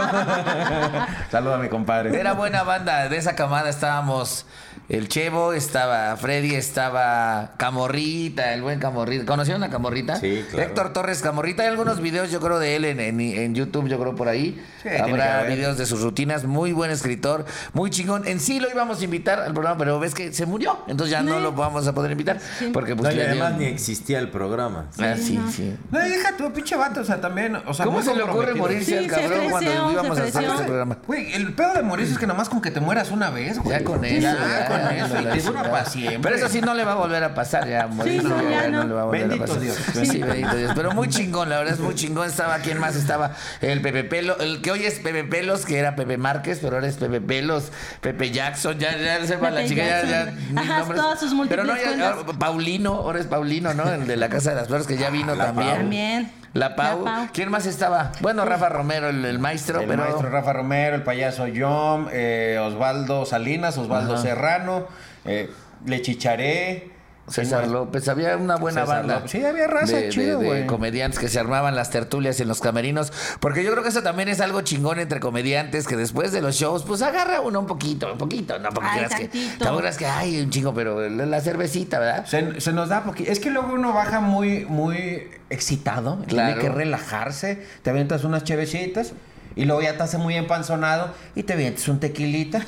[1.30, 2.18] Saluda a mi compadre.
[2.18, 3.08] Era buena banda.
[3.08, 4.44] De esa camada estábamos
[4.88, 9.26] el Chevo, estaba Freddy, estaba Camorrita, el buen Camorrita.
[9.26, 10.16] ¿Conocieron a Camorrita?
[10.16, 10.66] Sí, claro.
[10.68, 11.62] Héctor Torres Camorrita.
[11.62, 14.58] Hay algunos videos, yo creo, de él en, en- en YouTube, yo creo, por ahí.
[14.82, 16.44] Sí, Habrá videos de sus rutinas.
[16.44, 18.26] Muy buen escritor, muy chingón.
[18.26, 20.78] En sí lo íbamos a invitar al programa, pero ves que se murió.
[20.88, 22.38] Entonces ya no lo vamos a poder invitar.
[22.72, 24.86] Porque No, pues y le además dio- ni existía el programa.
[24.98, 25.76] Ah, sí, sí.
[25.90, 27.56] No, deja tu pinche vato, o sea, también.
[27.66, 30.18] O sea, ¿Cómo se le ocurre morirse Sí, al se cabrón ofreció, cuando se íbamos
[30.18, 30.98] a hacer este programa?
[31.06, 33.78] Güey, el pedo de morirse es que nomás con que te mueras una vez, güey.
[33.78, 34.20] Ya con eso.
[34.20, 35.14] Ya, ya, con ya, eso.
[35.14, 35.46] ya, Y ya, te ya.
[35.46, 36.18] dura para siempre.
[36.22, 37.86] Pero eso sí no le va a volver a pasar ya.
[37.86, 38.84] morir, no, ya no.
[38.84, 39.60] le va a volver Bendito a pasar.
[39.62, 39.76] Dios.
[39.94, 40.72] Sí, bendito Dios.
[40.74, 42.26] Pero muy chingón, la verdad es muy chingón.
[42.28, 43.32] Estaba, ¿quién más estaba?
[43.60, 46.86] El Pepe Pelo, el que hoy es Pepe Pelos, que era Pepe Márquez, pero ahora
[46.88, 50.34] es Pepe Pelos, Pepe Jackson, ya, ya sepa la Pepe chica, ya, ya.
[50.60, 51.00] Ajá, nombres.
[51.00, 53.88] todas sus Pero no, ya, ah, Paulino, ahora es Paulino, ¿no?
[53.92, 55.76] El de la Casa de las Flores, que ya vino también.
[55.76, 56.32] También.
[56.58, 57.04] La Pau.
[57.04, 57.28] La Pau.
[57.32, 58.12] ¿Quién más estaba?
[58.20, 60.02] Bueno, Rafa Romero, el, el maestro, El pero.
[60.02, 64.22] maestro Rafa Romero, el payaso Yom, eh, Osvaldo Salinas, Osvaldo Ajá.
[64.22, 64.86] Serrano,
[65.24, 65.50] eh,
[65.86, 66.90] Le Chicharé.
[67.28, 67.68] César.
[67.68, 69.14] López, había una buena César banda.
[69.16, 69.30] López.
[69.30, 73.12] Sí, había raza de, chido, de comediantes que se armaban las tertulias en los camerinos.
[73.40, 76.54] Porque yo creo que eso también es algo chingón entre comediantes que después de los
[76.56, 78.58] shows, pues agarra uno un poquito, un poquito.
[78.58, 79.28] No, porque Ay, creas que.
[79.28, 79.58] tantito.
[79.58, 82.26] Tampoco creas que hay un chingo, pero la, la cervecita, ¿verdad?
[82.26, 86.54] Se, se nos da porque es que luego uno baja muy muy excitado, Claro.
[86.54, 89.12] tiene que relajarse, te avientas unas chevecitas
[89.58, 92.64] y luego ya te hace muy empanzonado y te avientas un tequilita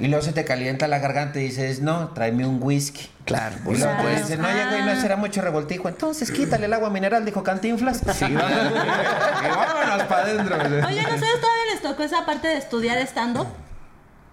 [0.00, 3.76] y luego se te calienta la garganta y dices, "No, tráeme un whisky." Claro, por
[3.76, 7.24] Y luego dices, "No, ya güey, no será mucho revoltijo." Entonces, quítale el agua mineral,
[7.24, 8.02] dijo Cantinflas.
[8.14, 10.56] Sí, y vámonos para adentro.
[10.56, 13.46] Oigan, ¿a ustedes todavía les tocó esa parte de estudiar estando?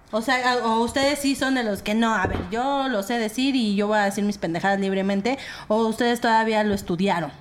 [0.09, 3.19] O sea, o ustedes sí son de los que no, a ver, yo lo sé
[3.19, 5.37] decir y yo voy a decir mis pendejadas libremente,
[5.67, 7.31] o ustedes todavía lo estudiaron.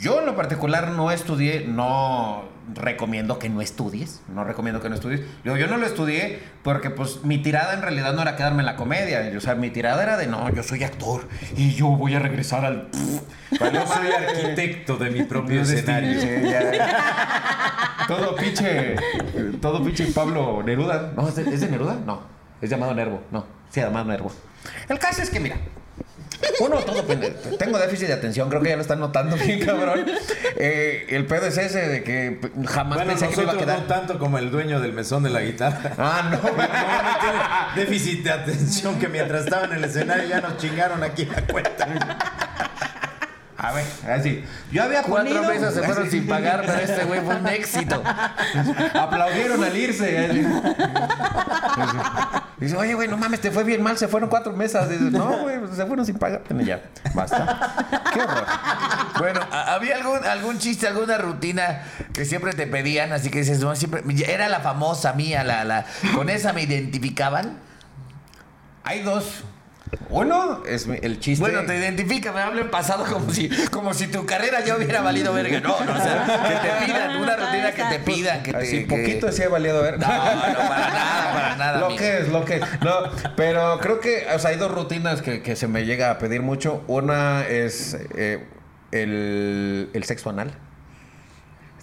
[0.00, 4.94] Yo en lo particular no estudié, no recomiendo que no estudies, no recomiendo que no
[4.94, 5.20] estudies.
[5.44, 8.66] Yo, yo no lo estudié porque pues mi tirada en realidad no era quedarme en
[8.66, 12.14] la comedia, o sea, mi tirada era de no, yo soy actor y yo voy
[12.14, 12.88] a regresar al...
[13.50, 16.18] Yo soy arquitecto de mi propio escenario.
[16.18, 18.06] Sí, ya.
[18.08, 18.96] todo pinche,
[19.60, 21.12] todo pinche Pablo Neruda.
[21.14, 21.98] No, ¿es de, es de Neruda?
[22.06, 22.22] No,
[22.62, 24.32] es llamado Nervo, no, sí, llamado Nervo.
[24.88, 25.56] El caso es que mira,
[26.60, 27.02] uno todo
[27.58, 30.04] tengo déficit de atención, creo que ya lo están notando bien cabrón.
[30.56, 33.78] Eh, el pedo es ese de que jamás Bueno, pensé que me iba a quedar.
[33.80, 35.92] no tanto como el dueño del mesón de la guitarra.
[35.98, 37.38] Ah, no, No, no tiene
[37.76, 41.88] déficit de atención que mientras estaba en el escenario ya nos chingaron aquí la cuenta.
[43.62, 44.42] A ver, así.
[44.72, 46.10] Yo había Cuatro ponido- meses se fueron así.
[46.12, 48.02] sin pagar, pero este güey fue un éxito.
[48.94, 50.18] Aplaudieron al irse.
[50.18, 50.42] así.
[52.60, 54.88] Dice, oye, güey, no mames, te fue bien mal, se fueron cuatro mesas.
[54.90, 56.42] Dice, no, güey, pues, se fueron sin pagar.
[56.62, 56.82] Ya,
[57.14, 57.74] basta.
[58.12, 58.46] Qué horror.
[59.18, 63.12] Bueno, ¿ha- ¿había algún, algún chiste, alguna rutina que siempre te pedían?
[63.12, 64.02] Así que dices, no, siempre.
[64.26, 65.86] Era la famosa mía, la, la.
[66.14, 67.58] ¿Con esa me identificaban?
[68.84, 69.44] Hay dos.
[70.08, 71.40] Uno es mi- el chiste.
[71.44, 75.00] Bueno, te identifica, me hablo en pasado como si, como si tu carrera ya hubiera
[75.00, 75.60] valido verga.
[75.60, 78.58] No, no, o sea, que te pidan, una rutina que te pidan, que te.
[78.58, 79.98] Así, que- poquito sí he valido ver.
[79.98, 81.78] No, no, para nada, para nada.
[81.80, 81.98] Lo amigo.
[82.00, 82.62] que es, lo que es.
[82.82, 82.92] No,
[83.36, 86.42] pero creo que, o sea, hay dos rutinas que, que se me llega a pedir
[86.42, 86.84] mucho.
[86.86, 88.44] Una es eh,
[88.92, 90.52] el, el sexo anal.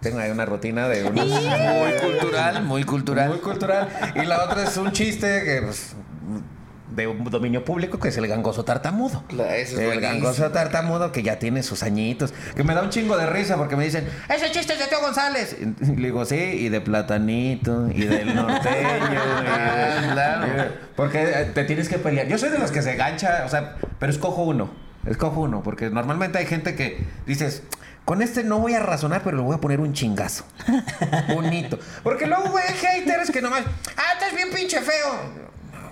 [0.01, 1.25] Tengo ahí una rutina de unos...
[1.27, 3.29] Muy cultural, muy cultural.
[3.29, 3.89] Muy cultural.
[4.15, 5.95] Y la otra es un chiste que, pues,
[6.97, 9.23] de un dominio público que es el gangoso tartamudo.
[9.29, 10.01] Eso es el buenísimo.
[10.01, 12.33] gangoso tartamudo que ya tiene sus añitos.
[12.55, 14.99] Que me da un chingo de risa porque me dicen, ese chiste es de Teo
[14.99, 15.55] González.
[15.61, 18.73] Y le digo, sí, y de Platanito, y del norteño.
[18.73, 22.27] y de- Ah, porque eh, te tienes que pelear.
[22.27, 24.69] Yo soy de los que se gancha, o sea, pero escojo uno.
[25.05, 27.61] Escojo uno, porque normalmente hay gente que dices,
[28.05, 30.45] con este no voy a razonar, pero le voy a poner un chingazo.
[31.33, 31.77] Bonito.
[32.03, 33.61] Porque luego, güey, haters que nomás,
[33.95, 35.46] ah, estás bien pinche feo.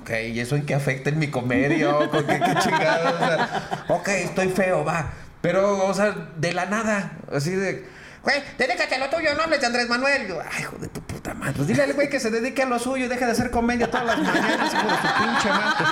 [0.06, 1.96] Ok, ¿y eso en qué afecta en mi comedia?
[1.98, 3.14] ¿O con qué, qué chingados?
[3.16, 5.10] O sea, ok, estoy feo, va.
[5.42, 7.88] Pero, o sea, de la nada, así de...
[8.22, 10.28] Güey, dedícate a lo tuyo, no hables de Andrés Manuel.
[10.28, 11.54] Yo, Ay, hijo de tu puta madre.
[11.56, 13.90] Pues dile al güey que se dedique a lo suyo y deje de hacer comedia
[13.90, 15.86] todas las mañanas, hijo de su pinche madre.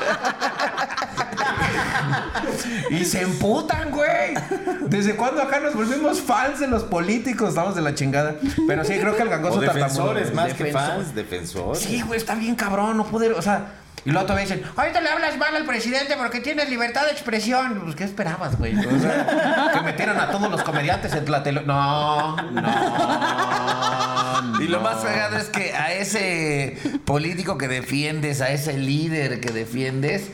[2.91, 4.33] Y se emputan, güey.
[4.87, 7.49] ¿Desde cuándo acá nos volvimos fans de los políticos?
[7.49, 8.35] Estamos de la chingada.
[8.67, 11.81] Pero sí, creo que el gangoso O tartamudo- defensores, más que fans, defensores.
[11.81, 13.67] Sí, güey, está bien cabrón, no poder, o sea,
[14.05, 17.81] Y luego todavía dicen, ahorita le hablas mal al presidente porque tienes libertad de expresión.
[17.83, 18.75] Pues, ¿qué esperabas, güey?
[18.75, 21.61] O sea, que metieran a todos los comediantes en la tele.
[21.65, 22.63] No, no.
[24.61, 24.83] Y lo no.
[24.83, 30.31] más fregado es que a ese político que defiendes, a ese líder que defiendes,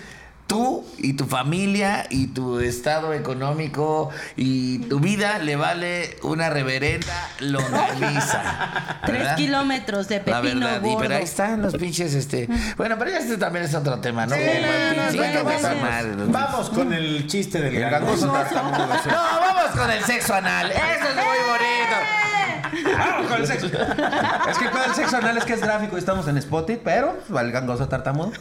[0.50, 7.30] tú y tu familia y tu estado económico y tu vida le vale una reverenda
[7.40, 9.00] longaniza.
[9.06, 12.50] Tres kilómetros de La pepino verdad, y pero ahí están los pinches, este.
[12.78, 14.36] Bueno, pero ya este también es otro tema, ¿no?
[14.36, 15.82] Sí, Como no, no, bueno, gangoso vamos.
[15.84, 18.88] madre, los Vamos con el chiste del El gangoso tartamudo.
[19.04, 19.10] sí.
[19.10, 20.72] No, vamos con el sexo anal.
[20.72, 22.98] Eso es muy bonito.
[22.98, 23.68] Vamos con el sexo.
[23.68, 27.16] Es que con el sexo anal es que es gráfico y estamos en Spotify, pero
[27.34, 28.32] va el gangoso tartamudo.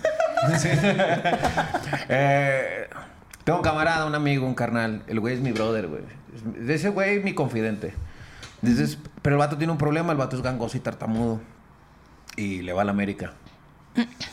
[2.09, 2.89] Eh,
[3.45, 5.03] tengo un camarada, un amigo, un carnal.
[5.07, 6.03] El güey es mi brother, güey.
[6.35, 7.95] Es- De ese güey, mi confidente.
[8.63, 11.41] Dices, pero el vato tiene un problema, el vato es gangoso y tartamudo.
[12.37, 13.33] Y le va a la América.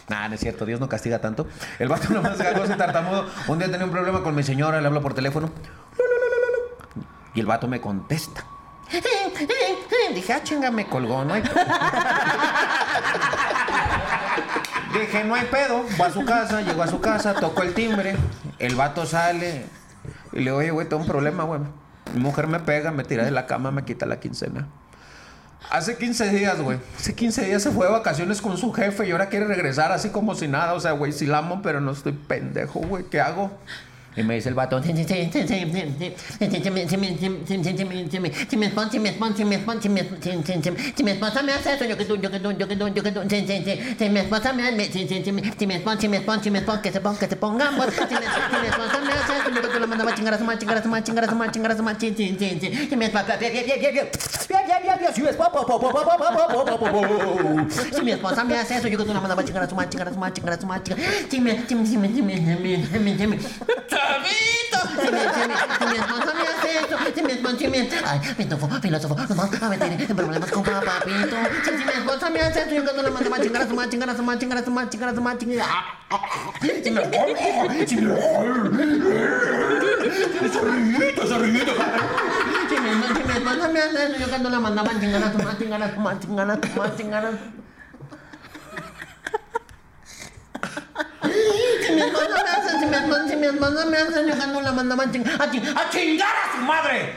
[0.10, 1.48] Nah, no es cierto, Dios no castiga tanto.
[1.80, 3.26] El vato nomás es gangoso y tartamudo.
[3.48, 5.50] Un día tenía un problema con mi señora, le hablo por teléfono.
[7.34, 8.44] Y el vato me contesta.
[10.14, 11.34] Dije, ah, chinga, me colgó, no.
[15.00, 15.86] Dije, no hay pedo.
[16.00, 18.16] Va a su casa, llegó a su casa, tocó el timbre.
[18.60, 19.66] El vato sale.
[20.32, 21.62] Y le digo, oye, güey, tengo un problema, güey.
[22.14, 24.68] Mi mujer me pega, me tira de la cama, me quita la quincena.
[25.72, 26.80] Hace 15 días, güey.
[26.98, 30.10] Hace 15 días se fue de vacaciones con su jefe y ahora quiere regresar así
[30.10, 30.74] como si nada.
[30.74, 33.06] O sea, güey, sí la amo, pero no estoy pendejo, güey.
[33.06, 33.52] ¿Qué hago?
[34.18, 35.02] Y me dice el vato, Si mi
[38.66, 40.30] esposa, mi esposa, mi esposa, mi esposa,
[41.00, 42.88] mi mi esposa me hace eso, yo que tú, yo que tú, yo que tú,
[42.88, 46.44] yo que tú, si mi esposa me hace, si mi mi esposa, si mi esposa,
[46.44, 48.08] si mi esposa, que se ponga, que se pongamos, si mi
[48.62, 50.78] mi esposa me hace eso, yo que tú la mandaba chingar a su madre, chingar
[50.78, 52.88] a su madre, chingar a su madre, chingar a su madre, si si si si
[52.88, 53.38] si mi esposa,
[58.04, 59.90] mi esposa me hace eso, yo que tú la mandaba a chingar a su madre,
[59.90, 60.96] chingar a su madre, chingar a su madre,
[61.32, 63.40] mi mi mi mi mi mi
[64.06, 64.78] ¡Chavito!
[65.02, 67.78] Si mi, si, mi, si mi esposa me hace eso, si mi esposa, si mi...
[68.06, 71.36] Ay, filósofo, filósofo, nos vamos a meter en problemas con papito.
[71.64, 73.74] Si, si mi esposa me hace eso, yo cuando la mando a chingar a su
[73.76, 75.66] madre, chingar a su madre, chingar a su madre, chingar a su madre, chingar
[76.62, 76.74] Si mi...
[76.84, 77.02] Si mi...
[77.86, 77.96] Si
[82.82, 85.38] mi, si mi esposa me hace eso, yo cuando la mandaba a chingar a su
[85.40, 87.65] madre, chingar a su madre, chingar a su madre, chingar a su
[91.86, 94.62] Si mi esposa me hace, si mi esposa, si mi esposa me hace, yo cuando
[94.62, 97.14] la mandaba a chingar a, chingar a chingar a su madre.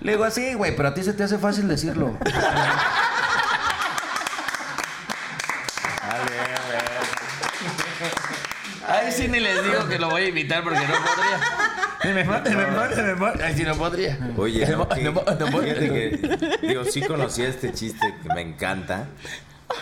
[0.00, 2.16] Le digo así, güey, pero a ti se te hace fácil decirlo.
[8.86, 11.40] Ahí sí ni les digo que lo voy a imitar porque no podría.
[12.04, 13.46] Ni me manda, ni me manda, ni me manda.
[13.46, 14.18] Ahí sí no podría.
[14.36, 18.34] Oye, No, no, que- no, no, no, fíjate que, digo, sí conocía este chiste que
[18.34, 19.06] me encanta,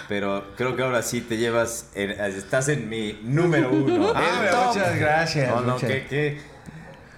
[0.08, 4.12] pero creo que ahora sí te llevas, en- estás en mi número uno.
[4.14, 5.48] Ah, muchas gracias.
[5.50, 6.40] no, no, muchas- qué, qué,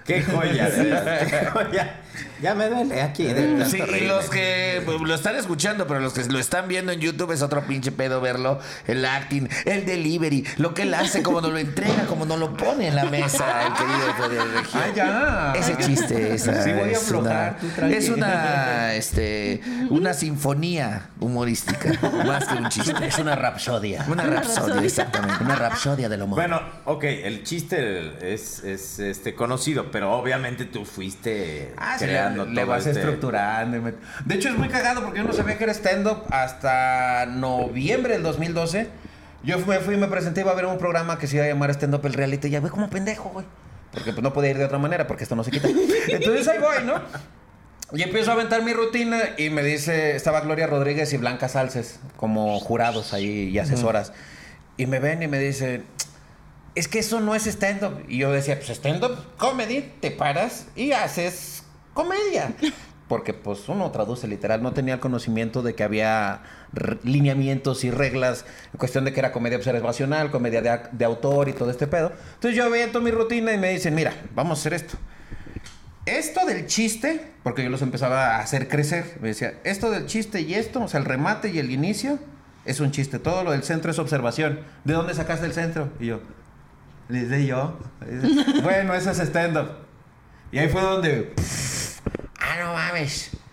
[0.05, 1.99] qué joya, verdad, qué joya.
[2.41, 5.99] Ya me duele aquí de tanto Sí, y los que pues, lo están escuchando, pero
[5.99, 8.59] los que lo están viendo en YouTube es otro pinche pedo verlo.
[8.87, 12.55] El acting, el delivery, lo que él hace, como nos lo entrega, como nos lo
[12.55, 14.79] pone en la mesa, el querido Fede Regio.
[14.79, 15.53] Ah, ya.
[15.55, 21.91] Ese chiste esa Sí, voy a es, aflojar, una, es una este una sinfonía humorística
[22.25, 24.05] más que un chiste Es una rapsodia.
[24.07, 29.91] una rapsodia exactamente una rapsodia del humor Bueno, ok, el chiste es, es este, conocido,
[29.91, 33.77] pero obviamente tú fuiste Ah, creando le, le todo vas este- estructurando.
[33.77, 33.93] y
[34.25, 38.23] De hecho, es muy cagado porque yo no sabía que era stand-up hasta noviembre del
[38.23, 38.87] 2012.
[39.43, 41.47] Yo me fui y me presenté, iba a ver un programa que se iba a
[41.47, 42.49] llamar Stand Up el Reality.
[42.49, 43.45] Ya voy como pendejo, güey.
[43.91, 45.67] Porque pues, no podía ir de otra manera, porque esto no se quita.
[46.07, 46.99] Entonces ahí voy, ¿no?
[47.93, 51.99] Y empiezo a aventar mi rutina y me dice, estaba Gloria Rodríguez y Blanca Salces
[52.17, 54.11] como jurados ahí y asesoras.
[54.77, 55.85] Y me ven y me dicen,
[56.73, 58.03] es que eso no es stand-up.
[58.07, 61.63] Y yo decía, pues stand-up comedy, te paras y haces
[61.95, 62.53] comedia.
[63.07, 66.41] Porque pues uno traduce literal, no tenía el conocimiento de que había
[67.03, 71.53] lineamientos y reglas en cuestión de que era comedia observacional, comedia de, de autor y
[71.53, 72.11] todo este pedo.
[72.35, 74.97] Entonces yo avento mi rutina y me dicen, mira, vamos a hacer esto.
[76.05, 80.41] Esto del chiste, porque yo los empezaba a hacer crecer, me decía, esto del chiste
[80.41, 82.19] y esto, o sea, el remate y el inicio
[82.65, 84.59] es un chiste, todo lo del centro es observación.
[84.83, 85.89] ¿De dónde sacaste el centro?
[85.99, 86.21] Y yo,
[87.07, 87.77] desde yo.
[88.07, 89.69] Dice, bueno, eso es stand-up.
[90.51, 91.33] Y ahí fue donde,
[92.45, 93.44] ah, no mames.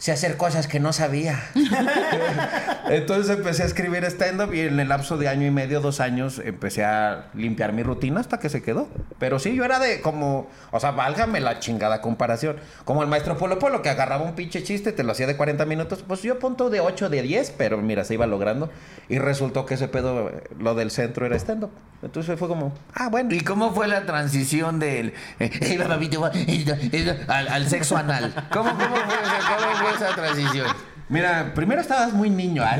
[0.00, 1.38] Sé hacer cosas que no sabía.
[2.88, 6.40] Entonces empecé a escribir stand-up y en el lapso de año y medio, dos años,
[6.42, 8.88] empecé a limpiar mi rutina hasta que se quedó.
[9.18, 12.56] Pero sí, yo era de como, o sea, válgame la chingada comparación.
[12.86, 15.66] Como el maestro Polo Polo que agarraba un pinche chiste, te lo hacía de 40
[15.66, 18.70] minutos, pues yo punto de 8, de 10, pero mira, se iba logrando.
[19.10, 21.72] Y resultó que ese pedo, eh, lo del centro era stand-up.
[22.02, 23.34] Entonces fue como, ah, bueno.
[23.34, 28.32] ¿Y cómo fue la transición del eh, eh, papito, eh, eh, al, al sexo anal?
[28.50, 30.66] ¿Cómo, cómo, fue, cómo fue esa transición?
[31.08, 32.76] Mira, primero estabas muy niño, ¿ah?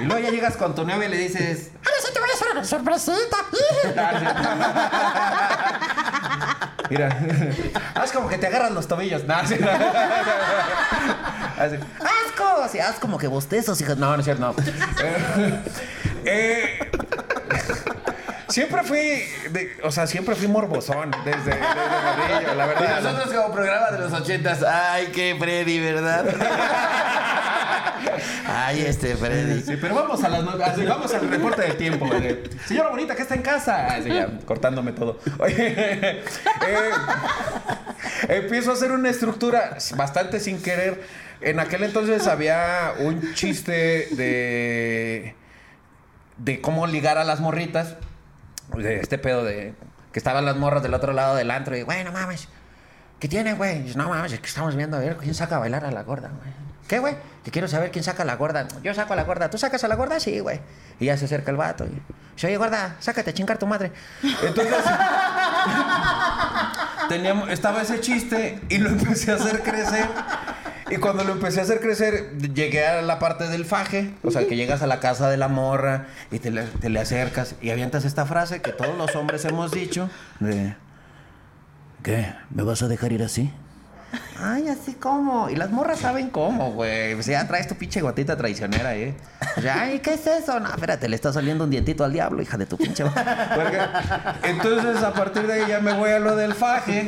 [0.00, 2.32] y luego ya llegas con tu novia y le dices, Ahora sí te voy a
[2.34, 3.36] hacer una sorpresita.
[6.90, 7.16] mira,
[7.94, 9.22] haz como que te agarran los tobillos.
[9.24, 9.54] No, sí.
[11.56, 13.96] Así, asco, sí, haz como que bostezos, hijas.
[13.96, 14.54] No, no es cierto, no.
[15.04, 15.62] Eh,
[16.24, 16.90] eh,
[18.50, 18.98] siempre fui,
[19.50, 23.00] de- o sea, siempre fui morbosón desde, desde la Y verdad.
[23.02, 26.24] nosotros como programa de los ochentas, ay, qué Freddy, ¿verdad?
[28.46, 29.62] ay, este Freddy.
[29.62, 32.08] Sí, pero vamos a las así, vamos al reporte del tiempo.
[32.14, 32.42] eh.
[32.66, 33.86] Señora bonita que está en casa.
[33.86, 35.18] Así ya, cortándome todo.
[35.38, 36.22] Oye, eh,
[38.28, 41.02] empiezo a hacer una estructura bastante sin querer.
[41.40, 45.34] En aquel entonces había un chiste de
[46.36, 47.96] de cómo ligar a las morritas.
[48.76, 49.74] De este pedo de
[50.12, 52.48] que estaban las morras del otro lado del antro y, güey, no mames.
[53.18, 53.94] ¿Qué tiene, güey?
[53.94, 56.28] No mames, es que estamos viendo a ver quién saca a bailar a la gorda,
[56.28, 56.52] güey.
[56.88, 57.14] ¿Qué, güey?
[57.44, 58.66] Que quiero saber quién saca a la gorda.
[58.82, 59.48] Yo saco a la gorda.
[59.48, 60.18] ¿Tú sacas a la gorda?
[60.18, 60.60] Sí, güey.
[60.98, 61.84] Y ya se acerca el vato.
[61.84, 62.02] Y
[62.34, 63.92] dice, oye, gorda, sácate a chingar tu madre.
[64.42, 64.74] Entonces,
[67.08, 70.08] teníamos, estaba ese chiste y lo empecé a hacer crecer.
[70.90, 74.12] Y cuando lo empecé a hacer crecer, llegué a la parte del faje.
[74.24, 77.70] O sea, que llegas a la casa de la morra y te le, acercas y
[77.70, 80.10] avientas esta frase que todos los hombres hemos dicho.
[80.40, 80.74] De,
[82.02, 82.34] ¿qué?
[82.50, 83.52] ¿Me vas a dejar ir así?
[84.42, 85.48] Ay, así como.
[85.50, 87.14] Y las morras saben cómo, güey.
[87.14, 89.14] O sea, ya traes tu pinche gotita traicionera, ¿eh?
[89.56, 90.58] O sea, Ay, ¿qué es eso?
[90.58, 93.04] No, espérate, le está saliendo un dientito al diablo, hija de tu pinche.
[93.04, 93.78] Porque-
[94.42, 97.06] Entonces, a partir de ahí ya me voy a lo del faje.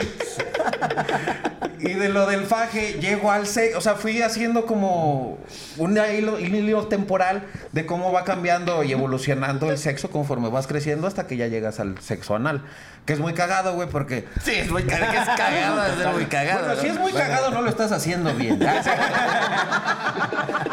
[1.82, 3.78] Y de lo del faje llego al sexo.
[3.78, 5.38] O sea, fui haciendo como
[5.78, 10.66] un hilo, un hilo temporal de cómo va cambiando y evolucionando el sexo conforme vas
[10.66, 12.62] creciendo hasta que ya llegas al sexo anal.
[13.04, 16.66] Que es muy cagado, güey, porque Sí, es muy cagado, es cagado, es muy cagado.
[16.66, 18.60] bueno, si es muy cagado, no lo estás haciendo bien.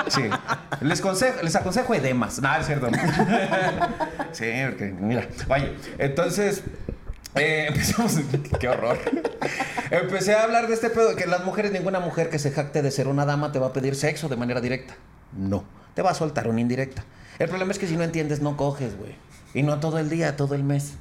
[0.10, 0.24] Sí.
[0.82, 2.42] Les, consejo, les aconsejo edemas.
[2.42, 2.88] No, es cierto.
[4.32, 5.28] Sí, porque, mira.
[5.50, 6.64] Oye, entonces.
[7.36, 8.18] Eh, empezamos.
[8.60, 8.98] Qué horror.
[9.92, 12.92] Empecé a hablar de este pedo: que las mujeres, ninguna mujer que se jacte de
[12.92, 14.96] ser una dama te va a pedir sexo de manera directa.
[15.38, 15.64] No.
[15.94, 17.04] Te va a soltar una indirecta.
[17.40, 19.16] El problema es que si no entiendes, no coges, güey.
[19.54, 20.94] Y no todo el día, todo el mes.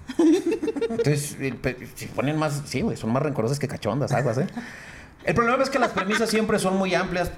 [0.91, 4.47] Entonces, pe- se ponen más, sí, güey, son más rencorosas que cachondas, aguas, ¿eh?
[5.25, 7.31] El problema es que las premisas siempre son muy amplias.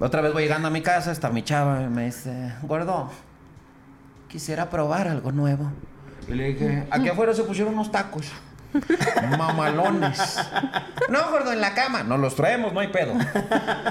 [0.00, 3.10] Otra vez voy llegando a mi casa, está mi chava y me dice, gordo,
[4.28, 5.70] quisiera probar algo nuevo.
[6.28, 8.26] Y le dije, aquí afuera se pusieron unos tacos.
[9.38, 10.36] Mamalones.
[11.08, 12.02] No, gordo, en la cama.
[12.02, 13.14] No los traemos, no hay pedo.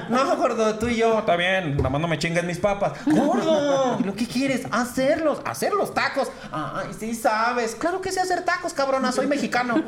[0.09, 1.19] No, gordo, tú y yo.
[1.19, 2.93] Está bien, nada más no me chingas mis papas.
[3.05, 4.67] Gordo, ¿lo que quieres?
[4.71, 6.29] Hacerlos, hacer los tacos.
[6.51, 7.75] Ay, sí sabes.
[7.75, 9.81] Claro que sé hacer tacos, cabrona, soy mexicano.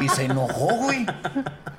[0.00, 1.06] Y se enojó, güey.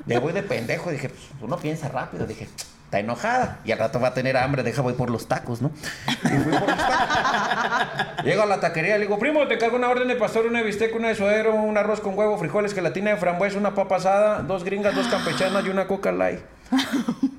[0.06, 0.89] Le voy de pendejo.
[0.89, 2.26] Dije, pues uno piensa rápido.
[2.26, 2.50] Dije,
[2.90, 3.60] está enojada.
[3.64, 5.72] Y al rato va a tener hambre, deja voy por los tacos, ¿no?
[6.08, 8.16] Y fui por los tacos.
[8.26, 10.96] Llego a la taquería, le digo, primo, te cargo una orden de pastor, una bistec,
[10.96, 14.64] una de suadero, un arroz con huevo, frijoles, gelatina de frambuesa, una papa asada, dos
[14.64, 16.40] gringas, dos campechanas y una coca light.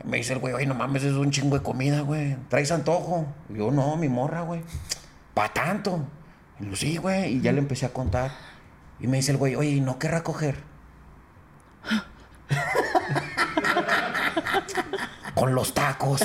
[0.04, 2.36] Me dice el güey, oye, no mames, es un chingo de comida, güey.
[2.48, 3.26] ¿Traes antojo?
[3.48, 4.62] Y yo, no, mi morra, güey.
[5.34, 6.06] ¿Pa tanto?
[6.60, 7.34] Y yo, sí, güey.
[7.34, 8.30] Y ya le empecé a contar.
[9.00, 10.58] Y me dice el güey, oye, ¿y no querrá coger?
[15.34, 16.22] Con los tacos.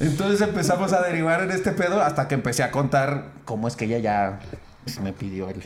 [0.00, 3.84] Entonces empezamos a derivar en este pedo hasta que empecé a contar cómo es que
[3.86, 4.38] ella ya
[5.02, 5.62] me pidió el,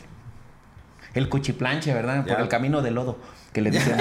[1.13, 2.21] el cuchiplanche, ¿verdad?
[2.23, 2.41] Por Ya.
[2.43, 3.17] el camino de lodo
[3.51, 3.97] que le decían.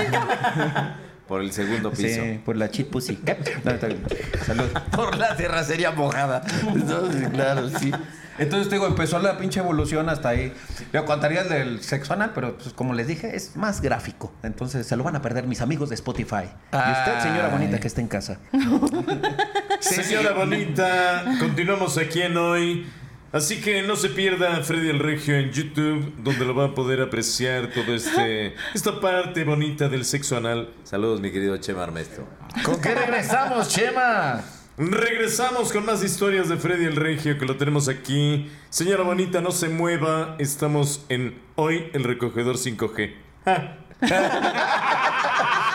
[1.29, 2.23] Por el segundo piso.
[2.23, 3.17] sí, por la chit pussy.
[4.97, 6.43] Por la terracería mojada.
[6.49, 7.93] Sí, claro, sí.
[8.39, 10.55] Entonces, te digo, empezó la pinche evolución hasta ahí.
[10.93, 14.33] Yo contaría el del sexo anal, pero pues, como les dije, es más gráfico.
[14.43, 16.49] Entonces, se lo van a perder mis amigos de Spotify.
[16.73, 18.39] Y usted, señora bonita que está en casa.
[19.81, 22.87] Señora bonita, continuamos aquí en hoy.
[23.31, 27.03] Así que no se pierda Freddy el Regio en YouTube, donde lo va a poder
[27.03, 30.71] apreciar todo este esta parte bonita del sexo anal.
[30.85, 32.27] Saludos, mi querido Chema Armesto.
[32.65, 34.43] ¿Con qué regresamos, Chema?
[34.79, 38.51] Regresamos con más historias de Freddy el Regio que lo tenemos aquí.
[38.71, 40.37] Señora bonita, no se mueva.
[40.39, 43.13] Estamos en Hoy el recogedor 5G.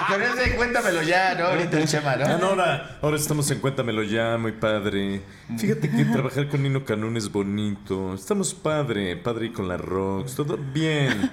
[0.10, 1.45] Con ese cuéntamelo ya, ¿no?
[1.45, 2.45] Ahorita el Chema, Ah, no, ¿no?
[2.47, 5.22] ahora, ahora estamos en Cuéntamelo ya, muy padre.
[5.58, 8.14] Fíjate que trabajar con Nino Canún es bonito.
[8.14, 10.36] Estamos padre, padre y con la Rox.
[10.36, 11.32] Todo bien.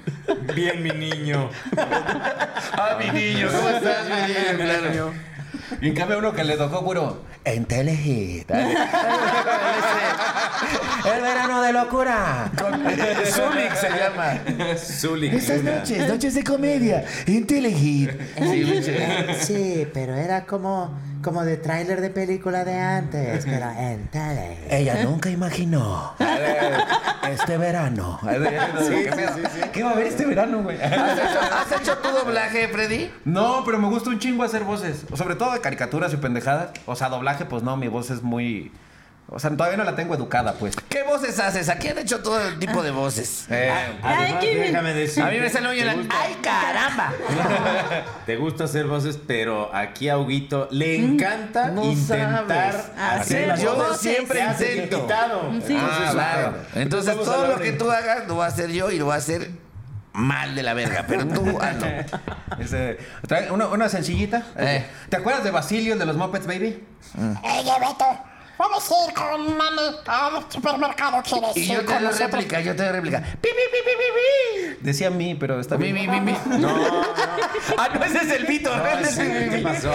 [0.55, 1.51] Bien, mi niño.
[1.77, 4.65] Ah, mi niño, ¿cómo estás, mi niño?
[4.81, 5.30] Claro.
[5.81, 7.67] Y en cambio uno que le tocó puro en.
[11.05, 12.51] El verano de locura.
[13.25, 14.39] Zulik se llama.
[14.77, 15.33] Zulik.
[15.33, 15.79] Mira.
[15.79, 18.11] noches, noches de comedia, en Telehit.
[18.39, 18.83] Sí.
[19.41, 24.59] Sí, pero era como, como de tráiler de película de antes, pero en tele.
[24.71, 26.15] Ella nunca imaginó
[27.31, 28.19] este verano.
[29.73, 30.81] ¿Qué va a haber este verano, güey?
[30.81, 33.11] ¿Has hecho, has hecho tu doblaje, Freddy?
[33.25, 35.05] No, pero me gusta un chingo hacer voces.
[35.15, 36.71] Sobre todo de caricaturas y pendejadas.
[36.87, 38.73] O sea, doblaje, pues no, mi voz es muy.
[39.33, 40.75] O sea, todavía no la tengo educada, pues.
[40.89, 41.69] ¿Qué voces haces?
[41.69, 43.47] Aquí han hecho todo el tipo de voces.
[43.51, 45.23] Eh, Ay, Además, qué- déjame decir.
[45.23, 45.93] A mí me sale un ¿Te la...
[46.21, 47.13] ¡Ay, caramba!
[48.27, 53.21] Te gusta hacer voces, pero aquí a Huguito le encanta No intentar sabes.
[53.21, 54.01] Hacer las Yo voces.
[54.01, 54.97] siempre Te haces intento.
[54.99, 55.53] invitado.
[55.67, 55.77] Sí.
[55.81, 56.55] Ah, claro.
[56.75, 59.05] Entonces Vamos a todo lo que tú hagas lo voy a hacer yo y lo
[59.07, 59.51] voy a hacer
[60.13, 61.05] mal de la verga.
[61.07, 61.87] Pero tú hazlo.
[62.59, 64.43] ese- trae una, una sencillita.
[64.57, 64.85] Eh.
[65.09, 66.85] ¿Te acuerdas de Basilio, el de los Muppets, baby?
[67.17, 68.07] Oye, Beto,
[68.69, 71.23] ¿puedes ir con mami al supermercado?
[71.23, 72.31] ¿Quieres Y ir yo te con doy nosotros?
[72.33, 73.21] réplica, yo te doy réplica.
[73.21, 74.77] Pi, pi, pi, pi, pi, pi.
[74.81, 76.11] Decía mí, pero está Mi, bien.
[76.11, 76.59] mi, mi, mi.
[76.59, 76.69] No,
[77.79, 78.75] Ah, no, ese es el Vito.
[78.77, 78.87] ¿no?
[78.87, 79.63] Ese es mi, mi, ¿Qué mi.
[79.63, 79.93] pasó?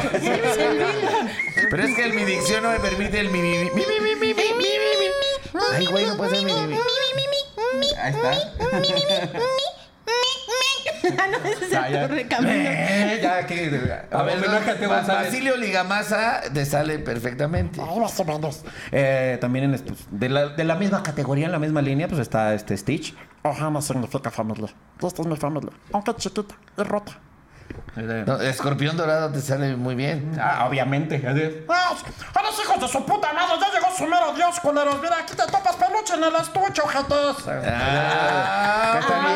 [1.71, 3.75] Pero es que el, mi dicción no me permite el mi, mi, mi, mi, mi,
[3.75, 5.61] mi, mi, mi, mi, mi.
[5.73, 7.87] Ay, güey, no puede ser mi, mi, mi.
[8.01, 8.31] Ahí está.
[11.19, 12.07] Ah, no, ese es Ya, el ya.
[12.07, 12.51] correcamino.
[12.53, 13.65] Eh, ya, que.
[14.11, 14.47] A ver, a
[14.87, 15.07] Ba- González.
[15.31, 17.81] Basilio Ligamasa te sale perfectamente.
[17.81, 18.63] Ay, más o menos.
[18.91, 22.19] Eh, también en, pues, de, la, de la misma categoría, en la misma línea, pues
[22.21, 23.15] está este Stitch.
[23.43, 24.69] Ohana significa familia.
[25.01, 25.71] Esta es mi familia.
[25.93, 27.19] Aunque chiquita y rota.
[27.95, 30.37] No, Escorpión Dorado te sale muy bien.
[30.37, 31.15] ah, obviamente.
[31.15, 31.63] así.
[31.69, 31.95] ¡Ay!
[32.39, 33.53] ¡Eres hijos de su puta madre!
[33.61, 35.01] ¡Ya llegó su mero Dios, culeros!
[35.01, 37.47] ¡Mira, aquí te topas peluche en el estuche, ojetes!
[37.47, 39.31] Ah, Ahora sí, ahora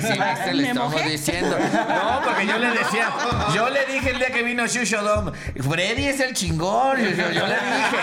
[0.00, 0.06] sí.
[0.06, 1.08] Sí, Ah, este le estamos mojé.
[1.10, 1.56] diciendo.
[1.58, 3.10] No, porque yo le decía,
[3.54, 5.32] yo le dije el día que vino Shusho Dom,
[5.68, 6.96] Freddy es el chingón.
[6.98, 7.98] Yo, yo- yo le dije.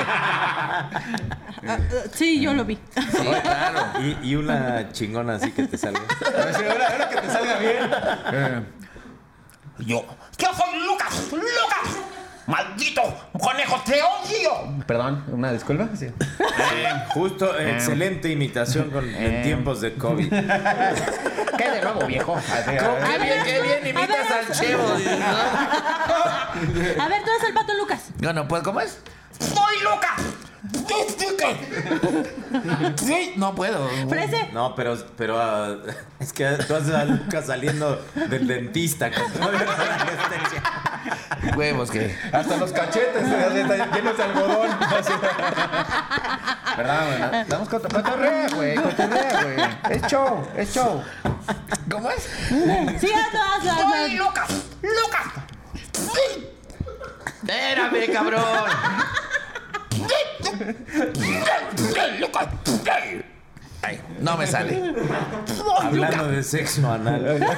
[1.67, 1.77] Ah,
[2.13, 2.75] Sí, yo lo vi.
[2.95, 3.79] Sí, claro.
[4.01, 5.99] Y, y una chingona así que te salga.
[6.25, 7.77] A ver si ahora, ahora que te salga bien.
[8.33, 8.63] Eh,
[9.79, 10.05] Yo,
[10.37, 12.01] yo soy Lucas, Lucas.
[12.47, 13.01] ¡Maldito
[13.41, 14.83] conejo, te odio!
[14.85, 15.89] Perdón, una disculpa.
[15.95, 16.11] Sí.
[17.09, 20.29] Justo, excelente imitación con, en tiempos de COVID.
[20.29, 22.39] ¿Qué de nuevo, viejo?
[22.65, 24.83] Qué bien, qué bien imitas al Chevo.
[24.83, 24.93] ¿no?
[27.03, 28.09] A ver, tú eres el pato Lucas.
[28.19, 28.99] No, no, pues, ¿cómo es?
[29.39, 30.21] ¡Soy Lucas!
[32.97, 33.87] Sí, no puedo.
[34.09, 34.49] Frese.
[34.53, 35.75] No, pero, pero ah,
[36.19, 40.63] es que tú haces a Lucas saliendo del dentista con toda la anestesia.
[41.55, 42.15] Huevos que.
[42.31, 44.69] Hasta los cachetes eh, llenos de algodón.
[46.77, 47.45] ¿Verdad, güey?
[47.47, 48.75] Damos cot- cotorrea, güey.
[48.75, 49.95] Cotorrea, güey.
[49.97, 51.03] Es show, es show.
[51.89, 52.23] ¿Cómo es?
[52.99, 54.25] Sí, hazlo, hazlo, ¡Soy hazlo.
[54.25, 54.49] Lucas!
[54.81, 55.45] ¡Lucas!
[57.43, 58.43] Espérame, cabrón.
[63.81, 64.93] Ay, no me sale.
[65.81, 67.39] Hablando de sexo anal.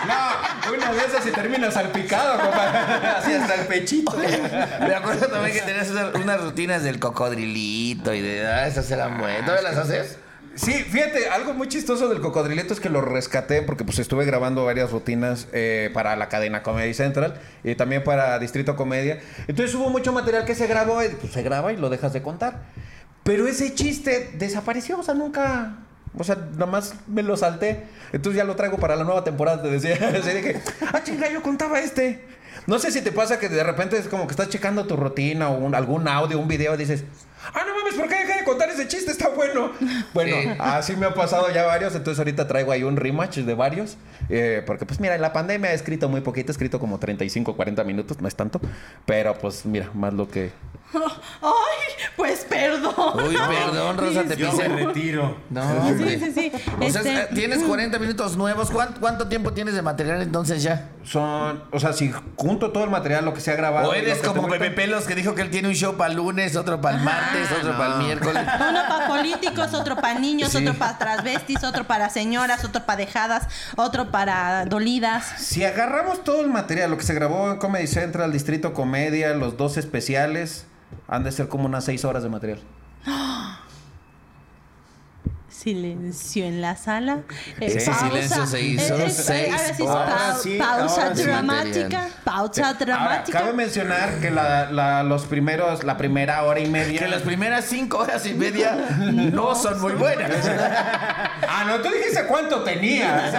[0.00, 2.78] No, una de esas y termina salpicado, compadre.
[3.08, 4.16] Así hasta el pechito.
[4.16, 8.46] Me acuerdo también que tenías unas, unas rutinas del cocodrilito y de.
[8.46, 9.44] Ah, esas eran buenas.
[9.44, 10.18] ¿Todavía las haces?
[10.54, 14.64] Sí, fíjate, algo muy chistoso del cocodrilito es que lo rescaté porque pues estuve grabando
[14.64, 19.20] varias rutinas eh, para la cadena Comedy Central y también para Distrito Comedia.
[19.46, 22.22] Entonces hubo mucho material que se grabó y pues se graba y lo dejas de
[22.22, 22.64] contar.
[23.22, 25.76] Pero ese chiste desapareció, o sea, nunca...
[26.18, 27.84] O sea, nada más me lo salté.
[28.12, 29.94] Entonces ya lo traigo para la nueva temporada, te decía.
[30.20, 30.60] Así dije,
[30.92, 32.24] ah, chinga, yo contaba este.
[32.66, 35.50] No sé si te pasa que de repente es como que estás checando tu rutina
[35.50, 37.04] o algún audio, un video y dices,
[37.54, 39.10] ah, no mames, ¿por qué dejé de contar ese chiste?
[39.12, 39.72] Está bueno.
[40.14, 40.48] Bueno, Sí.
[40.58, 43.96] así me ha pasado ya varios, entonces ahorita traigo ahí un rematch de varios.
[44.28, 47.56] eh, porque pues mira, en la pandemia he escrito muy poquito, he escrito como 35,
[47.56, 48.60] 40 minutos, no es tanto.
[49.06, 50.52] Pero pues mira, más lo que...
[50.92, 52.94] Ay, pues perdón.
[53.26, 55.36] Uy, perdón, Rosa, te Yo me retiro.
[55.50, 55.62] No,
[55.96, 56.52] Sí, sí, sí.
[56.80, 58.70] O sea, Este, tienes 40 minutos nuevos.
[58.70, 60.88] ¿Cuánto, cuánto tiempo tienes de material entonces ya?
[61.04, 63.90] Son, o sea, si junto todo el material, lo que se ha grabado...
[63.90, 66.56] O eres como Pepe Pelos que dijo que él tiene un show para el lunes,
[66.56, 68.42] otro para el martes, otro para el miércoles.
[68.70, 70.58] Uno para políticos, otro para niños, Sí.
[70.58, 75.24] otro para transvestis, otro para señoras, otro para dejadas, otro para dolidas.
[75.38, 79.56] Si agarramos todo el material, lo que se grabó en Comedy Central, Distrito Comedia, los
[79.56, 80.66] dos especiales,
[81.08, 82.60] han de ser como unas seis horas de material.
[85.62, 87.18] Silencio en la sala.
[87.60, 89.88] Eh, Ese silencio se hizo seis ahora sí, horas.
[89.88, 92.08] pau- Ahora sí, pausa ahora sí, dramática.
[92.24, 93.38] Pausa Ahora, dramática.
[93.38, 96.98] cabe mencionar que la, la- los primeros, la primera hora y media.
[97.00, 100.30] Que las primeras cinco horas y media no son muy buenas.
[101.52, 103.30] Ah, no, tú dijiste cuánto tenía.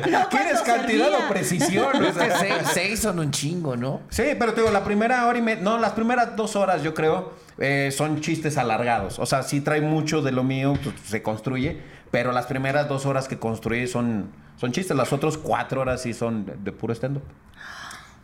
[0.10, 1.26] No, ¿Quieres cantidad servía.
[1.26, 2.04] o precisión?
[2.04, 4.00] Es que seis, seis son un chingo, ¿no?
[4.08, 6.94] Sí, pero te digo, la primera hora y media, no, las primeras dos horas yo
[6.94, 9.18] creo eh, son chistes alargados.
[9.18, 11.78] O sea, sí trae mucho de lo mío, pues, se construye,
[12.10, 16.14] pero las primeras dos horas que construí son, son chistes, las otras cuatro horas sí
[16.14, 17.22] son de, de puro stand-up.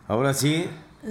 [0.07, 0.69] Ahora sí,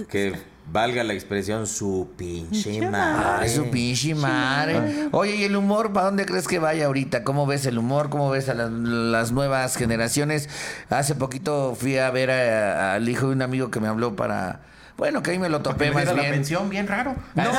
[0.09, 0.33] que
[0.71, 3.45] valga la expresión su pinche madre.
[3.45, 5.09] Ay, su pinche madre.
[5.11, 7.23] Oye, ¿y el humor para dónde crees que vaya ahorita?
[7.23, 8.09] ¿Cómo ves el humor?
[8.09, 10.49] ¿Cómo ves a las, las nuevas generaciones?
[10.89, 14.61] Hace poquito fui a ver a- al hijo de un amigo que me habló para...
[14.97, 16.33] Bueno, que ahí me lo topé más diera la bien.
[16.35, 17.15] pensión, bien raro.
[17.35, 17.51] No,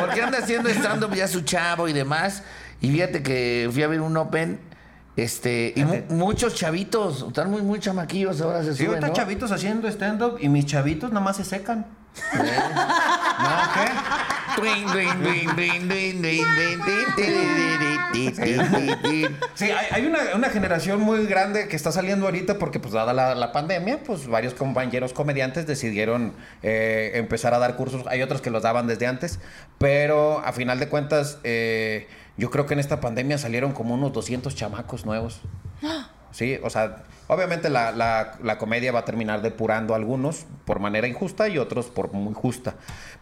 [0.00, 2.42] porque anda haciendo stand-up ya su chavo y demás.
[2.80, 4.58] Y fíjate que fui a ver un open,
[5.16, 9.12] este, y mu- muchos chavitos, están muy, muy chamaquillos ahora se Sí, suben, ahorita ¿no?
[9.14, 11.86] chavitos haciendo stand-up y mis chavitos nada más se secan.
[19.54, 23.34] Sí, hay, una, una, generación muy grande que está saliendo ahorita porque, pues, dada la,
[23.34, 28.06] la pandemia, pues varios compañeros comediantes decidieron eh, empezar a dar cursos.
[28.06, 29.40] Hay otros que los daban desde antes,
[29.78, 34.12] pero a final de cuentas, eh, yo creo que en esta pandemia salieron como unos
[34.12, 35.40] 200 chamacos nuevos.
[35.82, 36.10] ¡Ah!
[36.30, 41.48] Sí, o sea, obviamente la, la- comedia va a terminar depurando algunos por manera injusta
[41.48, 42.74] y otros por muy justa.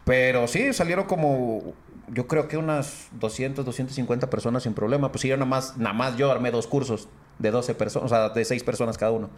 [0.04, 1.74] Pero sí, salieron como,
[2.08, 5.12] yo creo que unas 200, 250 personas sin problema.
[5.12, 8.14] Pues sí, yo nada más, nada más yo armé dos cursos de 12 personas, o
[8.14, 9.30] sea, de 6 personas cada uno.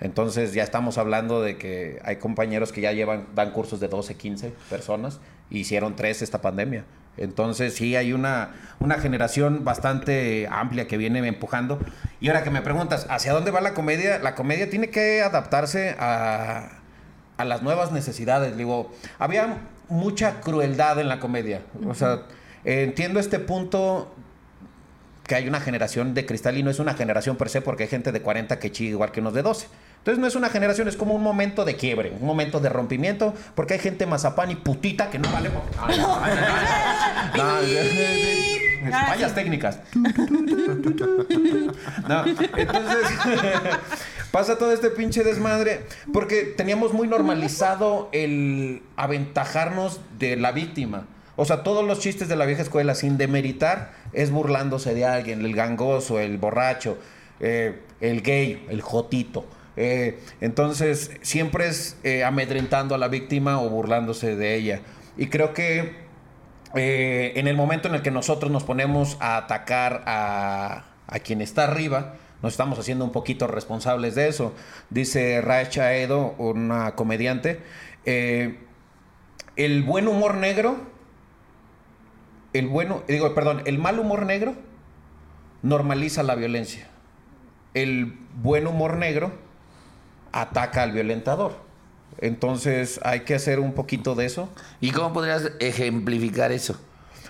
[0.00, 4.14] Entonces ya estamos hablando de que hay compañeros que ya llevan, dan cursos de 12,
[4.16, 5.20] 15 personas.
[5.50, 6.84] Hicieron tres esta pandemia.
[7.16, 11.78] Entonces sí hay una, una generación bastante amplia que viene empujando.
[12.20, 14.18] Y ahora que me preguntas, ¿hacia dónde va la comedia?
[14.18, 16.68] La comedia tiene que adaptarse a,
[17.36, 18.56] a las nuevas necesidades.
[18.56, 21.62] Digo, había mucha crueldad en la comedia.
[21.86, 22.22] O sea,
[22.64, 24.14] entiendo este punto
[25.26, 27.88] que hay una generación de cristal y no es una generación per se porque hay
[27.88, 29.66] gente de 40 que chilla igual que unos de 12.
[30.06, 33.34] Entonces no es una generación, es como un momento de quiebre, un momento de rompimiento,
[33.56, 35.50] porque hay gente mazapán y putita que no vale.
[35.80, 35.98] Ay,
[37.34, 37.98] ay, ay,
[38.84, 38.88] ay.
[38.88, 39.80] No, Fallas técnicas.
[42.08, 43.08] No, entonces
[44.30, 51.06] pasa todo este pinche desmadre porque teníamos muy normalizado el aventajarnos de la víctima.
[51.34, 55.44] O sea, todos los chistes de la vieja escuela, sin demeritar, es burlándose de alguien,
[55.44, 56.96] el gangoso, el borracho,
[57.40, 59.46] eh, el gay, el jotito.
[59.76, 64.80] Eh, entonces, siempre es eh, amedrentando a la víctima o burlándose de ella.
[65.16, 66.06] Y creo que
[66.74, 70.84] eh, en el momento en el que nosotros nos ponemos a atacar a,
[71.24, 74.54] quien está arriba, nos estamos haciendo un poquito responsables de eso.
[74.90, 77.60] Dice Racha Edo, una comediante,
[78.04, 80.76] el buen humor negro,
[82.52, 84.54] el bueno, digo, perdón, el mal humor negro
[85.62, 86.88] normaliza la violencia.
[87.74, 89.45] El buen humor negro
[90.32, 91.66] ataca al violentador.
[92.18, 94.48] Entonces hay que hacer un poquito de eso.
[94.80, 96.78] ¿Y cómo podrías ejemplificar eso?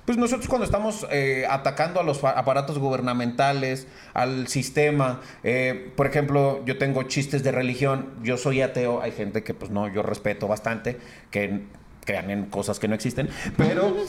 [0.07, 6.64] Pues nosotros cuando estamos eh, atacando a los aparatos gubernamentales, al sistema, eh, por ejemplo,
[6.64, 10.47] yo tengo chistes de religión, yo soy ateo, hay gente que pues no, yo respeto
[10.47, 10.99] bastante,
[11.32, 11.64] que
[12.05, 13.97] crean en cosas que no existen, pero...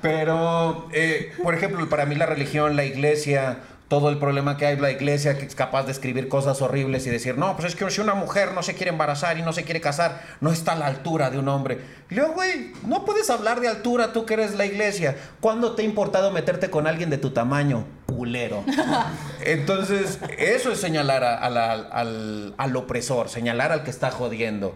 [0.00, 3.58] pero, eh, por ejemplo, para mí la religión, la iglesia,
[3.92, 7.10] todo el problema que hay, la iglesia que es capaz de escribir cosas horribles y
[7.10, 9.64] decir, no, pues es que si una mujer no se quiere embarazar y no se
[9.64, 11.78] quiere casar, no está a la altura de un hombre.
[12.08, 15.18] Luego, güey, no puedes hablar de altura tú que eres la iglesia.
[15.42, 17.84] ¿Cuándo te ha importado meterte con alguien de tu tamaño?
[18.06, 18.64] Culero.
[19.44, 24.74] Entonces, eso es señalar a- a la- al, al opresor, señalar al que está jodiendo.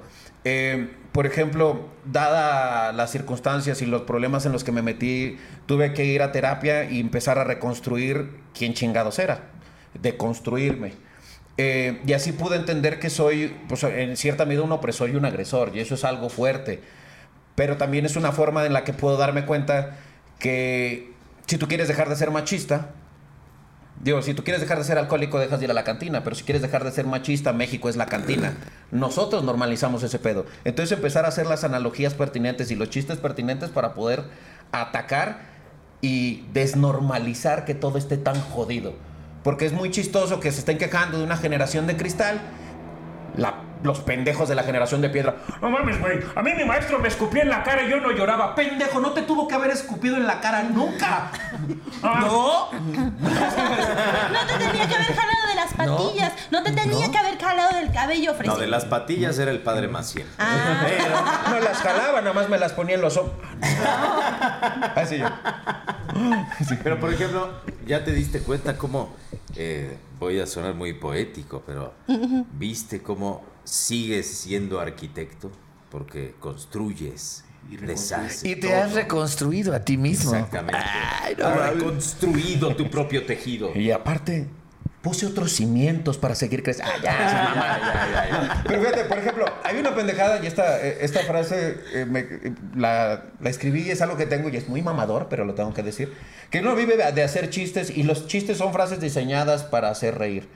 [0.48, 5.92] Eh, por ejemplo, dada las circunstancias y los problemas en los que me metí, tuve
[5.92, 9.40] que ir a terapia y empezar a reconstruir quién chingados era,
[10.00, 10.92] de construirme.
[11.58, 15.24] Eh, y así pude entender que soy, pues, en cierta medida, un opresor y un
[15.24, 16.80] agresor, y eso es algo fuerte.
[17.56, 19.96] Pero también es una forma en la que puedo darme cuenta
[20.38, 21.10] que
[21.46, 22.90] si tú quieres dejar de ser machista,
[24.06, 26.36] Digo, si tú quieres dejar de ser alcohólico, dejas de ir a la cantina, pero
[26.36, 28.54] si quieres dejar de ser machista, México es la cantina.
[28.92, 30.46] Nosotros normalizamos ese pedo.
[30.64, 34.22] Entonces empezar a hacer las analogías pertinentes y los chistes pertinentes para poder
[34.70, 35.40] atacar
[36.02, 38.94] y desnormalizar que todo esté tan jodido.
[39.42, 42.40] Porque es muy chistoso que se estén quejando de una generación de cristal.
[43.36, 45.36] La, los pendejos de la generación de piedra.
[45.62, 46.20] No mames, güey.
[46.34, 48.54] A mí mi maestro me escupía en la cara y yo no lloraba.
[48.54, 51.30] Pendejo, no te tuvo que haber escupido en la cara nunca.
[52.02, 52.70] Ah, No.
[52.72, 56.32] No te tenía que haber jalado de las patillas.
[56.50, 58.48] No, te tenía que haber jalado del cabello, Fresi.
[58.48, 60.26] No, de las patillas era el padre Maciel.
[60.38, 60.84] Ah.
[60.86, 63.32] Pero No las jalaba, nada más me las ponía en los ojos.
[64.94, 65.26] Así yo.
[66.82, 67.50] Pero por ejemplo,
[67.86, 69.14] ya te diste cuenta cómo,
[69.56, 71.92] eh, voy a sonar muy poético, pero
[72.52, 75.50] viste cómo sigues siendo arquitecto
[75.90, 77.44] porque construyes,
[77.82, 78.44] deshaces.
[78.44, 78.96] Y te has todo.
[79.00, 80.32] reconstruido a ti mismo.
[80.34, 80.80] Exactamente.
[81.22, 83.72] Ay, no Has reconstruido tu propio tejido.
[83.74, 84.46] Y aparte,
[85.02, 86.92] puse otros cimientos para seguir creciendo.
[86.96, 88.64] Ah, ya, ya, ya, ya.
[88.66, 92.26] Pero fíjate, por ejemplo, hay una pendejada y esta, eh, esta frase eh, me-
[92.74, 95.72] la, la escribí y es algo que tengo y es muy mamador, pero lo tengo
[95.74, 96.12] que decir.
[96.50, 100.48] Que uno vive de hacer chistes y los chistes son frases diseñadas para hacer reír.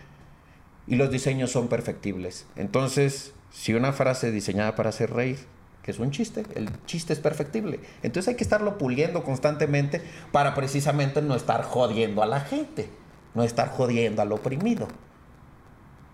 [0.90, 2.46] Y los diseños son perfectibles.
[2.56, 5.38] Entonces, si una frase diseñada para hacer reír,
[5.82, 7.80] que es un chiste, el chiste es perfectible.
[8.02, 12.90] Entonces hay que estarlo puliendo constantemente para precisamente no estar jodiendo a la gente,
[13.34, 14.88] no estar jodiendo al oprimido.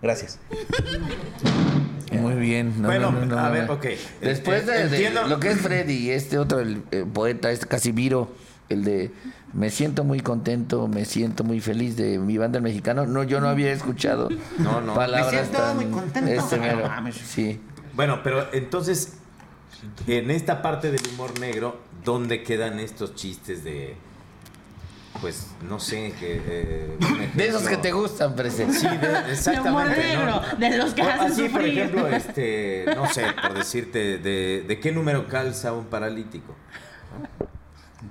[0.03, 0.39] Gracias.
[2.13, 2.81] Muy bien.
[2.81, 3.87] no, Bueno, no, no, no, a ver, ok.
[4.21, 8.31] Después Eh, de, lo que es Freddy y este otro, el, eh, poeta, este Casimiro,
[8.69, 9.11] el de
[9.57, 13.07] me siento muy contento, me siento muy feliz de mi banda el mexicano.
[13.07, 14.29] No, yo no había escuchado
[14.59, 14.95] No, no.
[14.95, 16.31] palabras Me siento tan- muy contento.
[16.31, 16.89] Este mero.
[17.01, 17.13] No.
[17.13, 17.61] Sí.
[17.95, 19.15] Bueno, pero entonces,
[20.07, 23.97] en esta parte del humor negro, ¿dónde quedan estos chistes de,
[25.23, 26.43] pues, no sé, que...
[26.47, 26.97] eh,
[27.35, 28.71] De esos que te gustan, Prese.
[28.71, 28.93] Sí, de-
[29.33, 30.01] exactamente.
[30.03, 30.41] De humor ¿no?
[30.43, 34.65] negro, de los que O- hacen Así, por ejemplo, este, no sé, por decirte, de,
[34.69, 36.55] de qué número calza un paralítico?
[37.39, 37.46] ¿De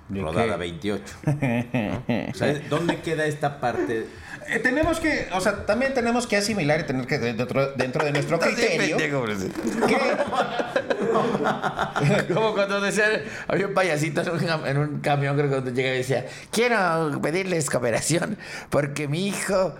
[0.09, 0.57] Rodada qué?
[0.57, 1.03] 28.
[1.25, 2.03] ¿no?
[2.31, 4.05] O sea, ¿Dónde queda esta parte?
[4.47, 8.11] Eh, tenemos que, o sea, también tenemos que asimilar y tener que dentro, dentro de
[8.11, 8.97] nuestro criterio.
[8.97, 9.09] que-
[12.33, 15.95] Como cuando decían, había un payasito en un, en un camión, creo que cuando llegaba
[15.95, 18.37] y decía, quiero pedirles cooperación
[18.69, 19.75] porque mi hijo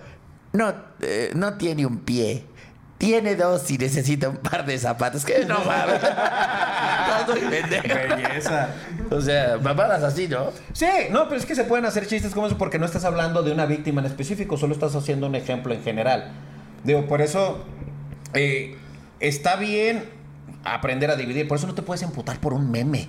[0.52, 2.44] no, eh, no tiene un pie.
[2.98, 5.24] Tiene dos y necesita un par de zapatos.
[5.24, 6.00] Que no mames.
[6.02, 8.16] No soy pendejo.
[8.16, 8.68] Belleza.
[9.10, 10.50] O sea, mamadas así, ¿no?
[10.72, 13.42] Sí, no, pero es que se pueden hacer chistes como eso porque no estás hablando
[13.42, 16.32] de una víctima en específico, solo estás haciendo un ejemplo en general.
[16.84, 17.64] Digo, por eso
[18.34, 18.76] eh,
[19.20, 20.04] está bien
[20.64, 23.08] aprender a dividir, por eso no te puedes emputar por un meme.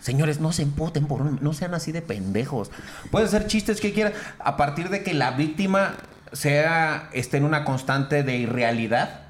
[0.00, 1.38] Señores, no se emputen por un...
[1.40, 2.72] No sean así de pendejos.
[3.12, 5.94] Puedes hacer chistes que quieras a partir de que la víctima
[6.32, 7.08] sea...
[7.12, 9.20] esté en una constante de irrealidad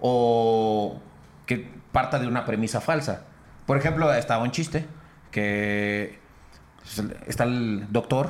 [0.00, 1.00] o
[1.46, 3.22] que parta de una premisa falsa.
[3.66, 4.86] Por ejemplo, estaba un chiste
[5.30, 6.18] que
[7.26, 8.28] está el doctor,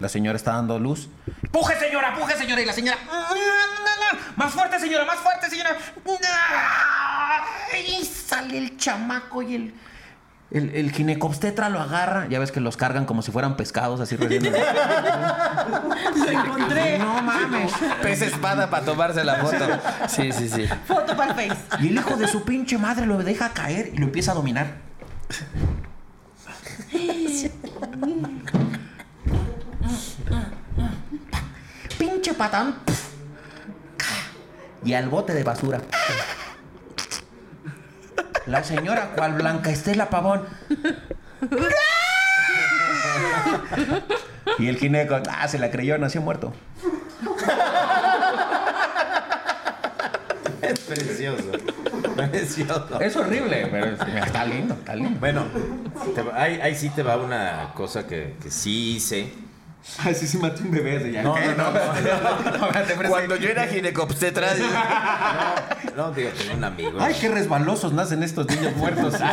[0.00, 1.08] la señora está dando luz.
[1.50, 2.14] ¡Puje, señora!
[2.14, 2.60] ¡Puje, señora!
[2.60, 2.98] Y la señora.
[4.36, 5.04] ¡Más fuerte, señora!
[5.06, 5.76] ¡Más fuerte, señora!
[7.88, 9.74] Y sale el chamaco y el.
[10.50, 14.14] El, el ginecobstetra lo agarra, ya ves que los cargan como si fueran pescados, así
[14.16, 14.44] recién.
[16.16, 16.98] Lo encontré.
[16.98, 17.72] No mames.
[18.00, 19.66] Pez espada para tomarse la foto.
[20.08, 20.68] Sí, sí, sí.
[20.86, 21.84] Foto para el Face.
[21.84, 24.74] Y el hijo de su pinche madre lo deja caer y lo empieza a dominar.
[31.98, 32.76] pinche patán.
[34.84, 35.80] Y al bote de basura.
[38.46, 40.44] La señora cual Blanca Estela Pavón.
[44.58, 46.52] Y el gineco, ah, se la creyó, nació muerto.
[50.62, 51.44] Es precioso.
[52.16, 53.00] Precioso.
[53.00, 55.18] Es horrible, pero es- está lindo, está lindo.
[55.20, 55.44] Bueno,
[56.14, 59.32] te ahí, ahí sí te va una cosa que, que sí hice.
[60.04, 61.22] Ay, sí, sí, maté un bebé ya.
[61.22, 63.08] No, no, no, no.
[63.08, 64.48] Cuando yo era ginecobstetra,
[65.96, 66.98] No, digo, tengo un amigo.
[67.00, 69.14] Ay, qué resbalosos nacen estos niños muertos.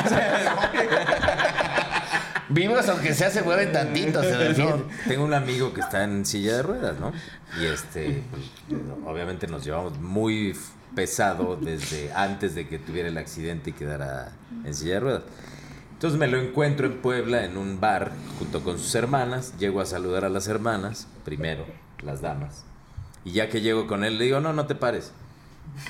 [2.50, 4.86] vivos aunque sea se mueven tantito, se defienden.
[5.08, 7.12] tengo un amigo que está en silla de ruedas, ¿no?
[7.60, 8.44] Y este, pues,
[9.06, 10.56] obviamente nos llevamos muy
[10.96, 14.32] pesado desde antes de que tuviera el accidente y quedara
[14.64, 15.24] en silla de ruedas.
[15.92, 19.54] Entonces me lo encuentro en Puebla en un bar junto con sus hermanas.
[19.58, 21.66] Llego a saludar a las hermanas, primero,
[22.02, 22.64] las damas.
[23.26, 25.12] Y ya que llego con él, le digo, no, no te pares.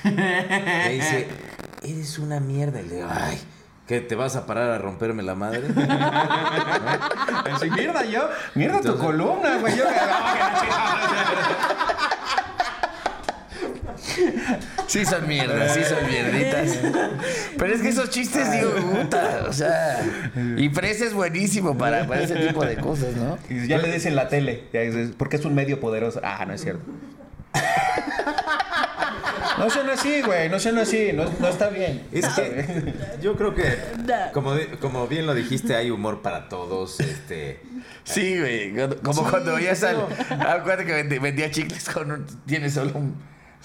[0.03, 1.28] Me dice,
[1.84, 2.82] eres una mierda.
[2.82, 3.39] Y le digo, ay,
[3.88, 5.61] ¿qué te vas a parar a romperme la madre?
[7.53, 9.78] Así, mierda yo, mierda tu Entonces- columna, güey.
[9.78, 9.84] Yo,
[14.88, 16.78] Sí son mierdas, sí son mierditas.
[17.57, 19.99] Pero es que esos chistes, digo, puta, o sea...
[20.57, 23.38] Y Presa es buenísimo para, para ese tipo de cosas, ¿no?
[23.49, 26.21] Y ya le dicen la tele, ya dices, porque es un medio poderoso.
[26.24, 26.84] Ah, no es cierto.
[29.64, 32.03] No sean así, güey, no sean así, no, no está bien.
[32.11, 33.78] Es que yo creo que,
[34.34, 36.99] como, como bien lo dijiste, hay humor para todos.
[36.99, 37.61] Este,
[38.03, 38.74] Sí, güey.
[39.01, 39.97] Como Sí, cuando veías al.
[39.97, 40.07] no.
[40.49, 42.26] Acuérdate que vendía chicles con un.
[42.45, 43.16] Tiene solo un.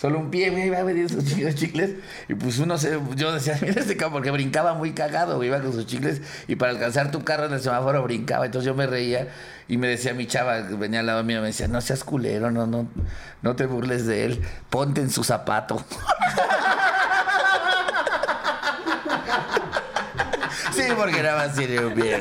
[0.00, 1.24] Solo un pie, güey, iba a vender sus
[1.56, 1.90] chicles.
[2.28, 3.00] Y pues uno se.
[3.16, 6.22] Yo decía, mira este cabrón, porque brincaba muy cagado, iba con sus chicles.
[6.46, 8.46] Y para alcanzar tu carro en el semáforo brincaba.
[8.46, 9.28] Entonces yo me reía
[9.66, 12.52] y me decía mi chava, que venía al lado mío, me decía, no seas culero,
[12.52, 12.86] no, no,
[13.42, 14.40] no te burles de él.
[14.70, 15.84] Ponte en su zapato.
[20.72, 22.18] Sí, porque nada más tiene un pie.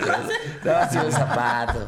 [0.65, 1.86] Nada más tiene un zapato.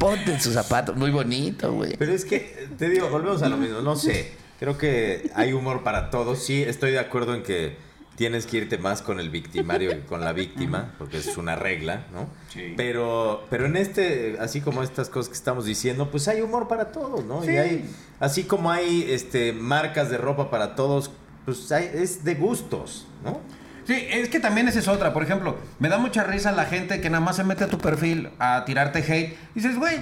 [0.00, 0.94] Ponte en su zapato.
[0.94, 1.94] Muy bonito, güey.
[1.98, 3.82] Pero es que, te digo, volvemos a lo mismo.
[3.82, 6.42] No sé, creo que hay humor para todos.
[6.44, 7.76] Sí, estoy de acuerdo en que
[8.16, 12.06] tienes que irte más con el victimario que con la víctima, porque es una regla,
[12.12, 12.28] ¿no?
[12.76, 16.92] Pero, pero en este, así como estas cosas que estamos diciendo, pues hay humor para
[16.92, 17.44] todos, ¿no?
[17.44, 17.90] Y hay,
[18.20, 21.10] así como hay este, marcas de ropa para todos,
[21.44, 23.40] pues hay- es de gustos, ¿no?
[23.84, 25.12] Sí, es que también esa es otra.
[25.12, 27.76] Por ejemplo, me da mucha risa la gente que nada más se mete a tu
[27.78, 29.36] perfil a tirarte hate.
[29.54, 29.98] Y dices, güey,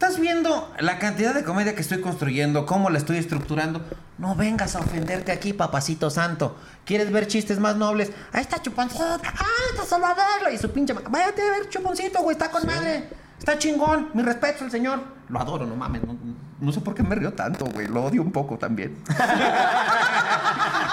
[0.00, 3.82] estás viendo la cantidad de comedia que estoy construyendo, cómo la estoy estructurando.
[4.16, 6.56] No vengas a ofenderte aquí, papacito santo.
[6.86, 8.10] ¿Quieres ver chistes más nobles?
[8.32, 9.04] Ahí está Chuponcito.
[9.04, 10.50] Ah, está solo a verlo.
[10.50, 10.94] Y su pinche...
[10.94, 12.32] Váyate a ver Chuponcito, güey.
[12.32, 13.10] Está con madre.
[13.38, 14.08] Está chingón.
[14.14, 15.19] Mi respeto al señor.
[15.30, 16.02] Lo adoro, no mames.
[16.04, 16.16] No,
[16.60, 17.86] no sé por qué me río tanto, güey.
[17.86, 18.96] Lo odio un poco también.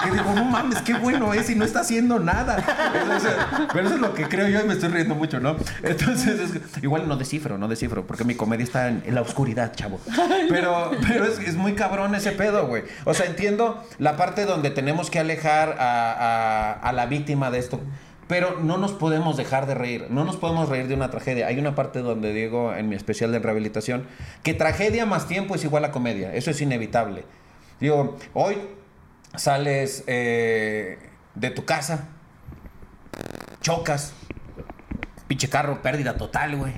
[0.03, 2.57] que digo, no mames, qué bueno es y no está haciendo nada.
[3.73, 5.55] Pero eso es lo que creo yo y me estoy riendo mucho, ¿no?
[5.83, 9.99] Entonces, es igual no descifro, no descifro, porque mi comedia está en, la oscuridad, chavo.
[10.49, 12.83] Pero, pero es, es muy cabrón ese pedo, güey.
[13.05, 17.79] O sea, entiendo la parte donde tenemos que alejar a- a la víctima de esto.
[18.27, 21.47] Pero no nos podemos dejar de reír, no nos podemos reír de una tragedia.
[21.47, 24.05] Hay una parte donde digo en mi especial de rehabilitación
[24.43, 27.23] que tragedia más tiempo es igual a comedia, eso es inevitable.
[27.79, 28.57] Digo, hoy
[29.35, 30.99] sales eh,
[31.35, 32.09] de tu casa,
[33.61, 34.13] chocas,
[35.27, 36.73] pinche carro, pérdida total, güey.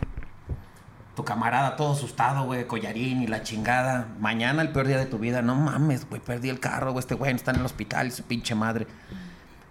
[1.15, 4.07] Tu camarada todo asustado, güey, collarín y la chingada.
[4.19, 5.41] Mañana el peor día de tu vida.
[5.41, 8.55] No mames, güey, perdí el carro, güey, este güey está en el hospital, su pinche
[8.55, 8.87] madre.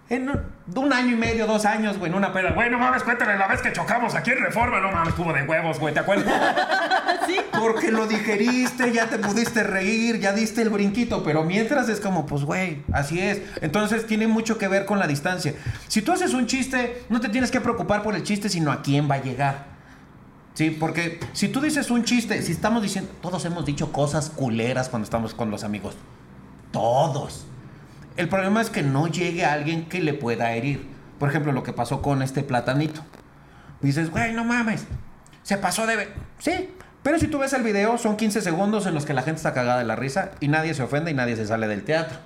[0.09, 0.27] En
[0.75, 2.51] un, año y medio, dos años, güey, en una peda.
[2.53, 4.79] Güey, no mames, cuéntale la vez que chocamos aquí en Reforma.
[4.79, 6.33] No mames, tuvo de huevos, güey, ¿te acuerdas?
[7.59, 12.25] Porque lo digeriste, ya te pudiste reír, ya diste el brinquito, pero mientras es como,
[12.25, 13.41] pues, güey, así es.
[13.61, 15.53] Entonces tiene mucho que ver con la distancia.
[15.87, 18.81] Si tú haces un chiste, no te tienes que preocupar por el chiste, sino a
[18.81, 19.65] quién va a llegar.
[20.55, 24.89] Sí, porque si tú dices un chiste, si estamos diciendo, todos hemos dicho cosas culeras
[24.89, 25.95] cuando estamos con los amigos.
[26.71, 27.45] Todos.
[28.19, 30.85] El problema es que no llegue a alguien que le pueda herir.
[31.19, 32.99] Por ejemplo, lo que pasó con este platanito.
[33.79, 34.83] Dices, güey, no mames.
[35.41, 35.95] Se pasó de...
[35.95, 36.09] ve-".
[36.37, 36.69] Sí,
[37.01, 39.53] pero si tú ves el video, son 15 segundos en los que la gente está
[39.53, 42.17] cagada de la risa y nadie se ofende y nadie se sale del teatro.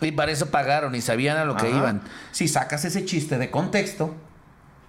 [0.00, 2.02] Y para eso pagaron y sabían a lo que iban.
[2.30, 4.14] Si sacas ese chiste de contexto,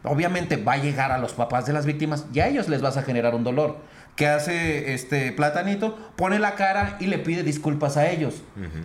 [0.04, 2.98] obviamente va a llegar a los papás de las víctimas y a ellos les vas
[2.98, 3.80] a generar un dolor.
[4.16, 5.98] ¿Qué hace este platanito?
[6.16, 8.44] Pone la cara y le pide disculpas a ellos.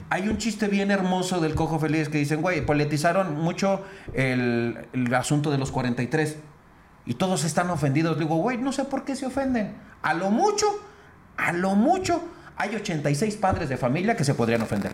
[0.08, 5.14] Hay un chiste bien hermoso del cojo feliz que dicen, güey, politizaron mucho el, el
[5.14, 6.36] asunto de los 43
[7.06, 8.18] y todos están ofendidos.
[8.18, 9.74] Digo, güey, no sé por qué se ofenden.
[10.02, 10.66] A lo mucho,
[11.36, 12.22] a lo mucho,
[12.58, 14.92] hay 86 padres de familia que se podrían ofender.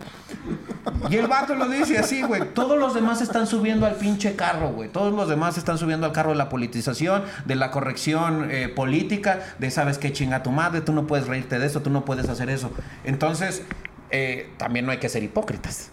[1.09, 2.53] Y el vato lo dice así, güey.
[2.53, 4.89] Todos los demás están subiendo al pinche carro, güey.
[4.89, 9.39] Todos los demás están subiendo al carro de la politización, de la corrección eh, política,
[9.59, 12.27] de sabes qué chinga tu madre, tú no puedes reírte de eso, tú no puedes
[12.27, 12.69] hacer eso.
[13.05, 13.63] Entonces,
[14.11, 15.91] eh, también no hay que ser hipócritas.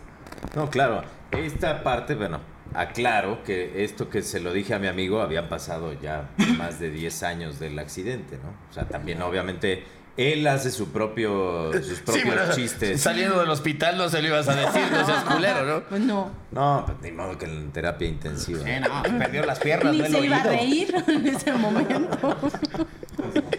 [0.57, 1.03] No, claro.
[1.31, 2.41] Esta parte, bueno,
[2.75, 6.91] aclaro que esto que se lo dije a mi amigo, habían pasado ya más de
[6.91, 8.51] 10 años del accidente, ¿no?
[8.71, 9.85] O sea, también obviamente
[10.21, 13.01] él hace su propio, sus propios pero chistes.
[13.01, 15.83] Saliendo del hospital no se lo ibas a decir, no seas culero, ¿no?
[15.85, 16.31] Pues no.
[16.51, 18.69] No, pues ni modo que en terapia intensiva.
[18.69, 22.37] Eh, no, perdió las piernas, Ni no se iba a reír en ese momento.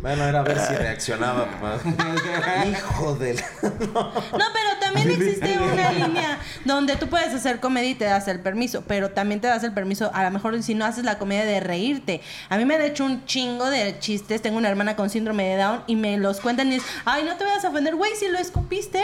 [0.00, 1.46] Bueno, era a ver si reaccionaba.
[1.46, 1.78] papá.
[2.66, 3.42] Hijo de la...
[3.62, 8.40] No, pero también existe una línea donde tú puedes hacer comedia y te das el
[8.40, 11.44] permiso, pero también te das el permiso, a lo mejor si no haces la comedia
[11.44, 12.22] de reírte.
[12.48, 15.56] A mí me han hecho un chingo de chistes, tengo una hermana con síndrome de
[15.56, 18.28] Down y me los cuentan y es, ay, no te vayas a ofender, güey, si
[18.28, 19.02] lo escupiste,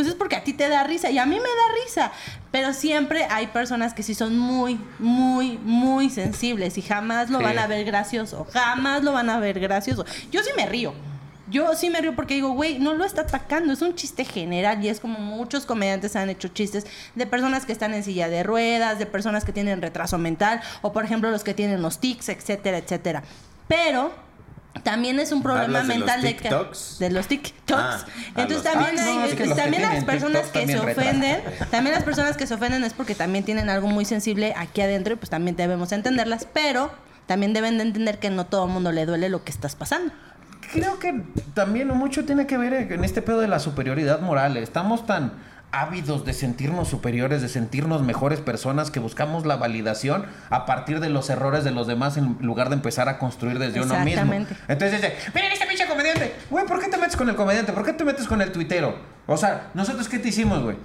[0.00, 2.12] pues es porque a ti te da risa y a mí me da risa.
[2.50, 7.44] Pero siempre hay personas que sí son muy, muy, muy sensibles y jamás lo Sí.
[7.44, 10.04] van a ver gracioso, jamás lo van a ver gracioso.
[10.32, 10.94] Yo sí me río.
[11.50, 14.82] Yo sí me río porque digo, güey, no lo está atacando, es un chiste general
[14.84, 16.86] y es como muchos comediantes han hecho chistes
[17.16, 20.92] de personas que están en silla de ruedas, de personas que tienen retraso mental o
[20.92, 23.22] por ejemplo los que tienen los tics, etcétera, etcétera.
[23.66, 24.12] Pero
[24.82, 27.72] también es un problema ¿Hablas de los mental de, de los TikToks.
[27.74, 28.04] Ah,
[28.36, 30.66] Entonces los- también Ah, no, hay es que los que también las personas TikTok que
[30.72, 34.54] se ofenden, también las personas que se ofenden es porque también tienen algo muy sensible
[34.56, 36.90] aquí adentro y pues también debemos entenderlas, pero
[37.26, 40.12] también deben de entender que no todo el mundo le duele lo que estás pasando.
[40.72, 41.22] Creo que
[41.54, 44.56] también mucho tiene que ver en este pedo de la superioridad moral.
[44.56, 45.32] Estamos tan
[45.72, 51.08] ávidos de sentirnos superiores, de sentirnos mejores personas que buscamos la validación a partir de
[51.10, 54.08] los errores de los demás en lugar de empezar a construir desde uno mismo.
[54.10, 54.56] Exactamente.
[54.68, 56.34] Entonces dice, miren este pinche comediante.
[56.50, 57.72] Güey, ¿por qué te metes con el comediante?
[57.72, 58.96] ¿Por qué te metes con el tuitero?
[59.26, 60.76] O sea, ¿nosotros qué te hicimos, güey?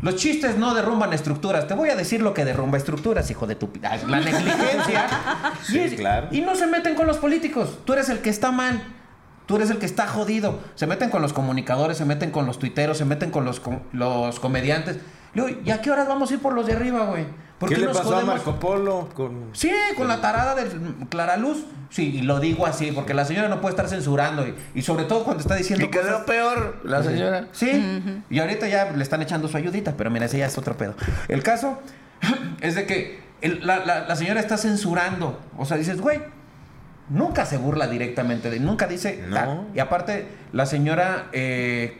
[0.00, 1.66] Los chistes no derrumban estructuras.
[1.66, 3.68] Te voy a decir lo que derrumba estructuras, hijo de tu...
[3.82, 5.06] Ah, La negligencia.
[5.64, 6.28] Sí, y, es- claro.
[6.30, 7.80] y no se meten con los políticos.
[7.84, 8.80] Tú eres el que está mal.
[9.50, 10.60] Tú eres el que está jodido.
[10.76, 13.80] Se meten con los comunicadores, se meten con los tuiteros, se meten con los, com-
[13.92, 14.98] los comediantes.
[15.34, 17.24] Le digo, ¿y a qué horas vamos a ir por los de arriba, güey?
[17.58, 18.36] ¿Por ¿Qué le nos pasó a jodemos?
[18.36, 20.68] Marco Polo con Sí, con la tarada de
[21.08, 21.64] Clara Luz.
[21.88, 24.46] Sí, y lo digo así, porque la señora no puede estar censurando.
[24.46, 25.84] Y, y sobre todo cuando está diciendo.
[25.84, 27.48] Y quedó cosas- peor la señora.
[27.50, 30.76] Sí, y ahorita ya le están echando su ayudita, pero mira, ese ya es otro
[30.76, 30.94] pedo.
[31.26, 31.76] El caso
[32.60, 35.40] es de que el- la, la- la señora está censurando.
[35.58, 36.20] O sea, dices, güey,
[37.10, 39.22] nunca se burla directamente, de, nunca dice.
[39.28, 39.66] No.
[39.74, 41.98] Y aparte, la señora eh,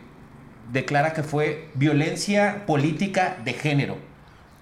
[0.73, 3.99] declara que fue violencia política de género.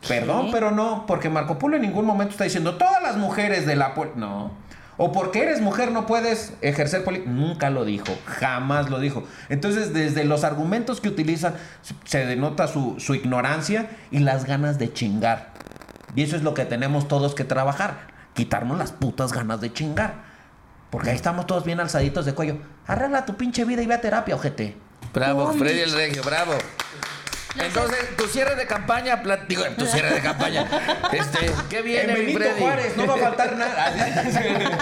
[0.06, 3.76] Perdón, pero no, porque Marco Polo en ningún momento está diciendo todas las mujeres de
[3.76, 3.94] la...
[3.94, 4.12] pol-".
[4.16, 4.52] No.
[4.96, 7.30] O porque eres mujer no puedes ejercer política.
[7.30, 9.24] Nunca lo dijo, jamás lo dijo.
[9.48, 11.54] Entonces, desde los argumentos que utiliza,
[12.04, 15.52] se denota su, su ignorancia y las ganas de chingar.
[16.16, 18.08] Y eso es lo que tenemos todos que trabajar.
[18.34, 20.27] Quitarnos las putas ganas de chingar.
[20.90, 22.58] Porque ahí estamos todos bien alzaditos de cuello.
[22.86, 24.76] Arregla tu pinche vida y ve a terapia, ojete.
[25.12, 25.52] Bravo.
[25.52, 26.54] Freddy el Regio, bravo.
[27.56, 30.66] Entonces, tu cierre de campaña, digo, tu cierre de campaña.
[31.12, 32.60] Este, ¿qué En viene, mi Benito Freddy?
[32.60, 33.92] Juárez no va a faltar nada.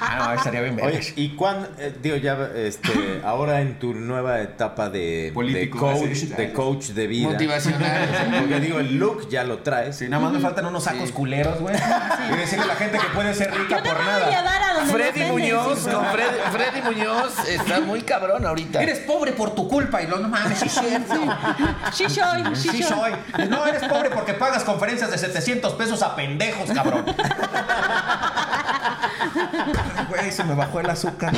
[0.00, 0.80] ah, no, estaría bien.
[0.82, 5.98] Oye, ¿y cuándo, eh, digo, ya, este, ahora en tu nueva etapa de, Político, de
[6.00, 7.28] coach, de coach de vida?
[7.28, 8.08] Motivacional.
[8.40, 9.96] Porque digo, el look ya lo traes.
[9.96, 11.76] Sí, nada más me faltan unos sacos culeros, güey.
[11.76, 14.30] Y decirle a la gente que puede ser rica Yo te por voy a nada.
[14.30, 18.82] llevar a donde Freddy Muñoz, con Freddy, Freddy Muñoz está muy cabrón ahorita.
[18.82, 20.02] Eres pobre por tu culpa.
[20.02, 21.14] Y lo, no mames, sí cierto.
[21.92, 23.12] Sí soy, sí, Sí soy.
[23.48, 27.04] No, eres pobre porque pagas conferencias de 700 pesos a pendejos, cabrón.
[30.08, 31.32] Güey, se me bajó el azúcar.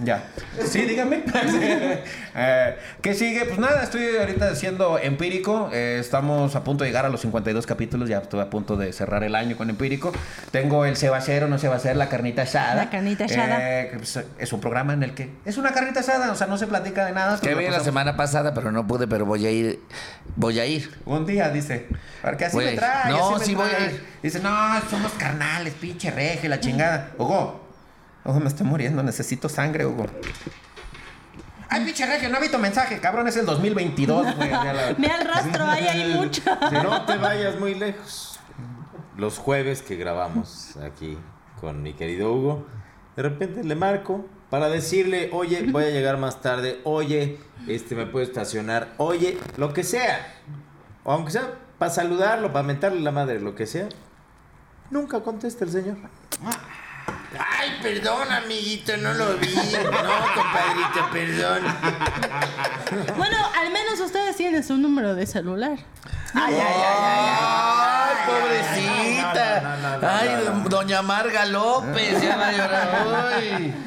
[0.00, 0.24] Ya.
[0.64, 1.22] Sí, dígame.
[2.34, 3.44] Eh, ¿Qué sigue?
[3.44, 5.68] Pues nada, estoy ahorita siendo empírico.
[5.70, 8.08] Eh, estamos a punto de llegar a los 52 capítulos.
[8.08, 10.12] Ya estoy a punto de cerrar el año con empírico.
[10.50, 12.74] Tengo el se va a hacer o no se va a hacer, la carnita asada.
[12.74, 13.58] La carnita asada.
[13.60, 16.56] Eh, pues, es un programa en el que es una carnita asada, o sea, no
[16.56, 17.38] se platica de nada.
[17.38, 19.80] Que pero vi la semana pasada, pero no pude, pero voy a ir.
[20.36, 20.90] Voy a ir.
[21.04, 21.86] Un día dice,
[22.22, 23.12] porque así Voy me trae.
[23.12, 23.84] No, así me sí voy a trae".
[23.92, 24.04] ir.
[24.22, 27.10] Dice, no, somos carnales, pinche reje, la chingada.
[27.18, 27.61] Hugo,
[28.24, 30.06] Hugo, me estoy muriendo, necesito sangre, Hugo.
[31.68, 34.50] Ay, pinche regio, no ha visto mensaje, cabrón, es el 2022, güey.
[34.50, 36.42] la- Me al rastro, ahí hay mucho.
[36.72, 38.38] No te vayas muy lejos.
[39.16, 41.18] Los jueves que grabamos aquí
[41.60, 42.66] con mi querido Hugo,
[43.16, 48.06] de repente le marco para decirle, oye, voy a llegar más tarde, oye, este me
[48.06, 50.26] puedo estacionar, oye, lo que sea.
[51.04, 53.88] O aunque sea para saludarlo, para mentarle la madre, lo que sea.
[54.90, 55.96] Nunca contesta el señor.
[57.38, 59.54] Ay, perdón, amiguito, no lo vi.
[59.54, 61.62] No, compadrito, perdón.
[63.16, 65.78] Bueno, al menos ustedes tienen su número de celular.
[66.34, 67.28] Ay, ay, ay, ay,
[68.00, 70.18] ay, pobrecita.
[70.18, 70.28] Ay,
[70.68, 73.42] doña Marga López, ya va a llorar.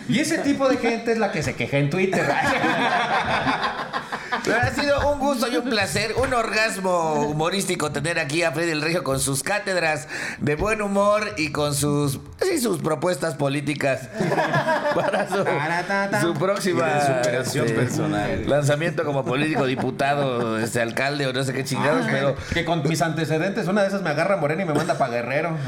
[0.08, 2.26] Y ese tipo de gente es la que se queja en Twitter.
[4.44, 8.72] Pero ha sido un gusto y un placer, un orgasmo humorístico tener aquí a Freddy
[8.72, 10.08] el Regio con sus cátedras
[10.40, 14.10] de buen humor y con sus, sí, sus propuestas políticas
[14.96, 18.50] para su, su próxima superación personal.
[18.50, 23.02] lanzamiento como político, diputado, este alcalde o no sé qué chingados, pero que con mis
[23.02, 25.58] antecedentes, una de esas me agarra Morena y me manda para Guerrero.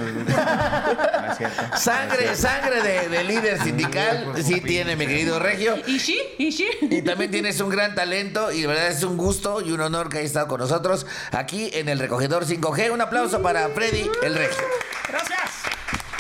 [1.28, 1.78] No es cierto.
[1.78, 5.76] sangre, sangre de, de líder sindical, sí tiene mi querido Regio.
[5.86, 6.18] ¿Y sí?
[6.38, 6.68] ¿Y sí?
[6.82, 10.09] Y también tienes un gran talento y de verdad es un gusto y un honor
[10.09, 12.91] que hayas estado con nosotros aquí en el Recogedor 5G.
[12.91, 14.63] Un aplauso para Freddy el Regio.
[15.07, 15.51] Gracias.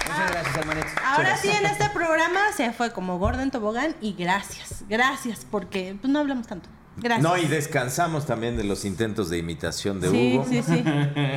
[0.07, 0.87] Muchas gracias, hermanito.
[1.03, 6.11] Ahora sí, en este programa se fue como Gordon Tobogán y gracias, gracias, porque pues,
[6.11, 6.69] no hablamos tanto.
[6.99, 7.21] Gracias.
[7.21, 10.47] No, y descansamos también de los intentos de imitación de sí, Hugo.
[10.49, 10.83] sí, sí.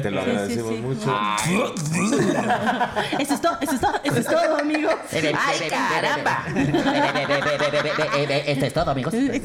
[0.02, 0.80] Te lo Sí, sí, agradecemos sí.
[0.80, 1.14] mucho.
[3.18, 4.94] Eso es todo, eso es todo, eso es todo, amigos.
[5.12, 6.44] ¡Ay, caramba!
[8.46, 9.14] Esto es todo, amigos.
[9.14, 9.40] Oigan,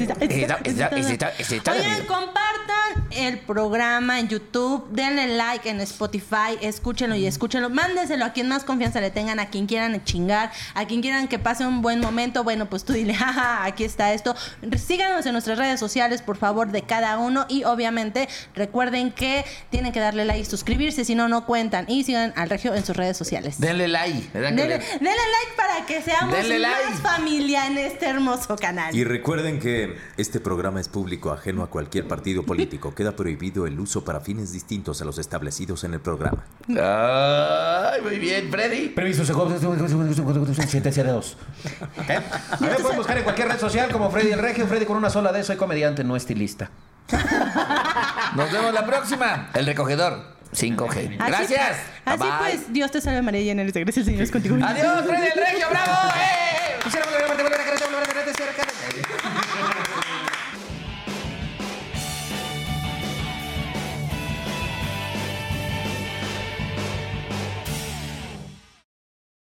[2.07, 7.69] compartan el programa en YouTube, denle like en Spotify, escúchenlo y escúchenlo.
[7.69, 11.39] Mándenselo a quien más confianza le tengan, a quien quieran chingar, a quien quieran que
[11.39, 12.43] pase un buen momento.
[12.43, 14.35] Bueno, pues tú dile, jaja, aquí está esto.
[14.77, 17.45] Síganos en nuestras redes sociales, por favor, de cada uno.
[17.49, 21.85] Y obviamente recuerden que tienen que darle like y suscribirse, si no, no cuentan.
[21.89, 23.59] Y sigan al Regio en sus redes sociales.
[23.59, 24.29] Denle like.
[24.33, 26.97] ¿verdad que Denle, le- denle like para que seamos Denle más like.
[27.01, 28.95] familia en este hermoso canal.
[28.95, 32.93] Y recuerden que este programa es público ajeno a cualquier partido político.
[32.95, 36.43] Queda prohibido el uso para fines distintos a los establecidos en el programa.
[36.67, 38.89] Ay, muy bien, Freddy.
[40.89, 41.37] Hacia dos.
[41.97, 42.09] ¿Ok?
[42.09, 44.97] A mí me pueden buscar en cualquier red social como Freddy el Regio, Freddy con
[44.97, 46.69] una sola D, soy comediante, no estilista.
[48.35, 49.49] Nos vemos la próxima.
[49.53, 51.17] El recogedor 5G.
[51.19, 51.77] Así Gracias.
[52.03, 54.57] pues- Así pues, Dios te salve María llena eres de gracia, el Señor es contigo.
[54.63, 55.91] Adiós, Freddy el Regio, bravo.
[56.15, 56.35] ¡Eh!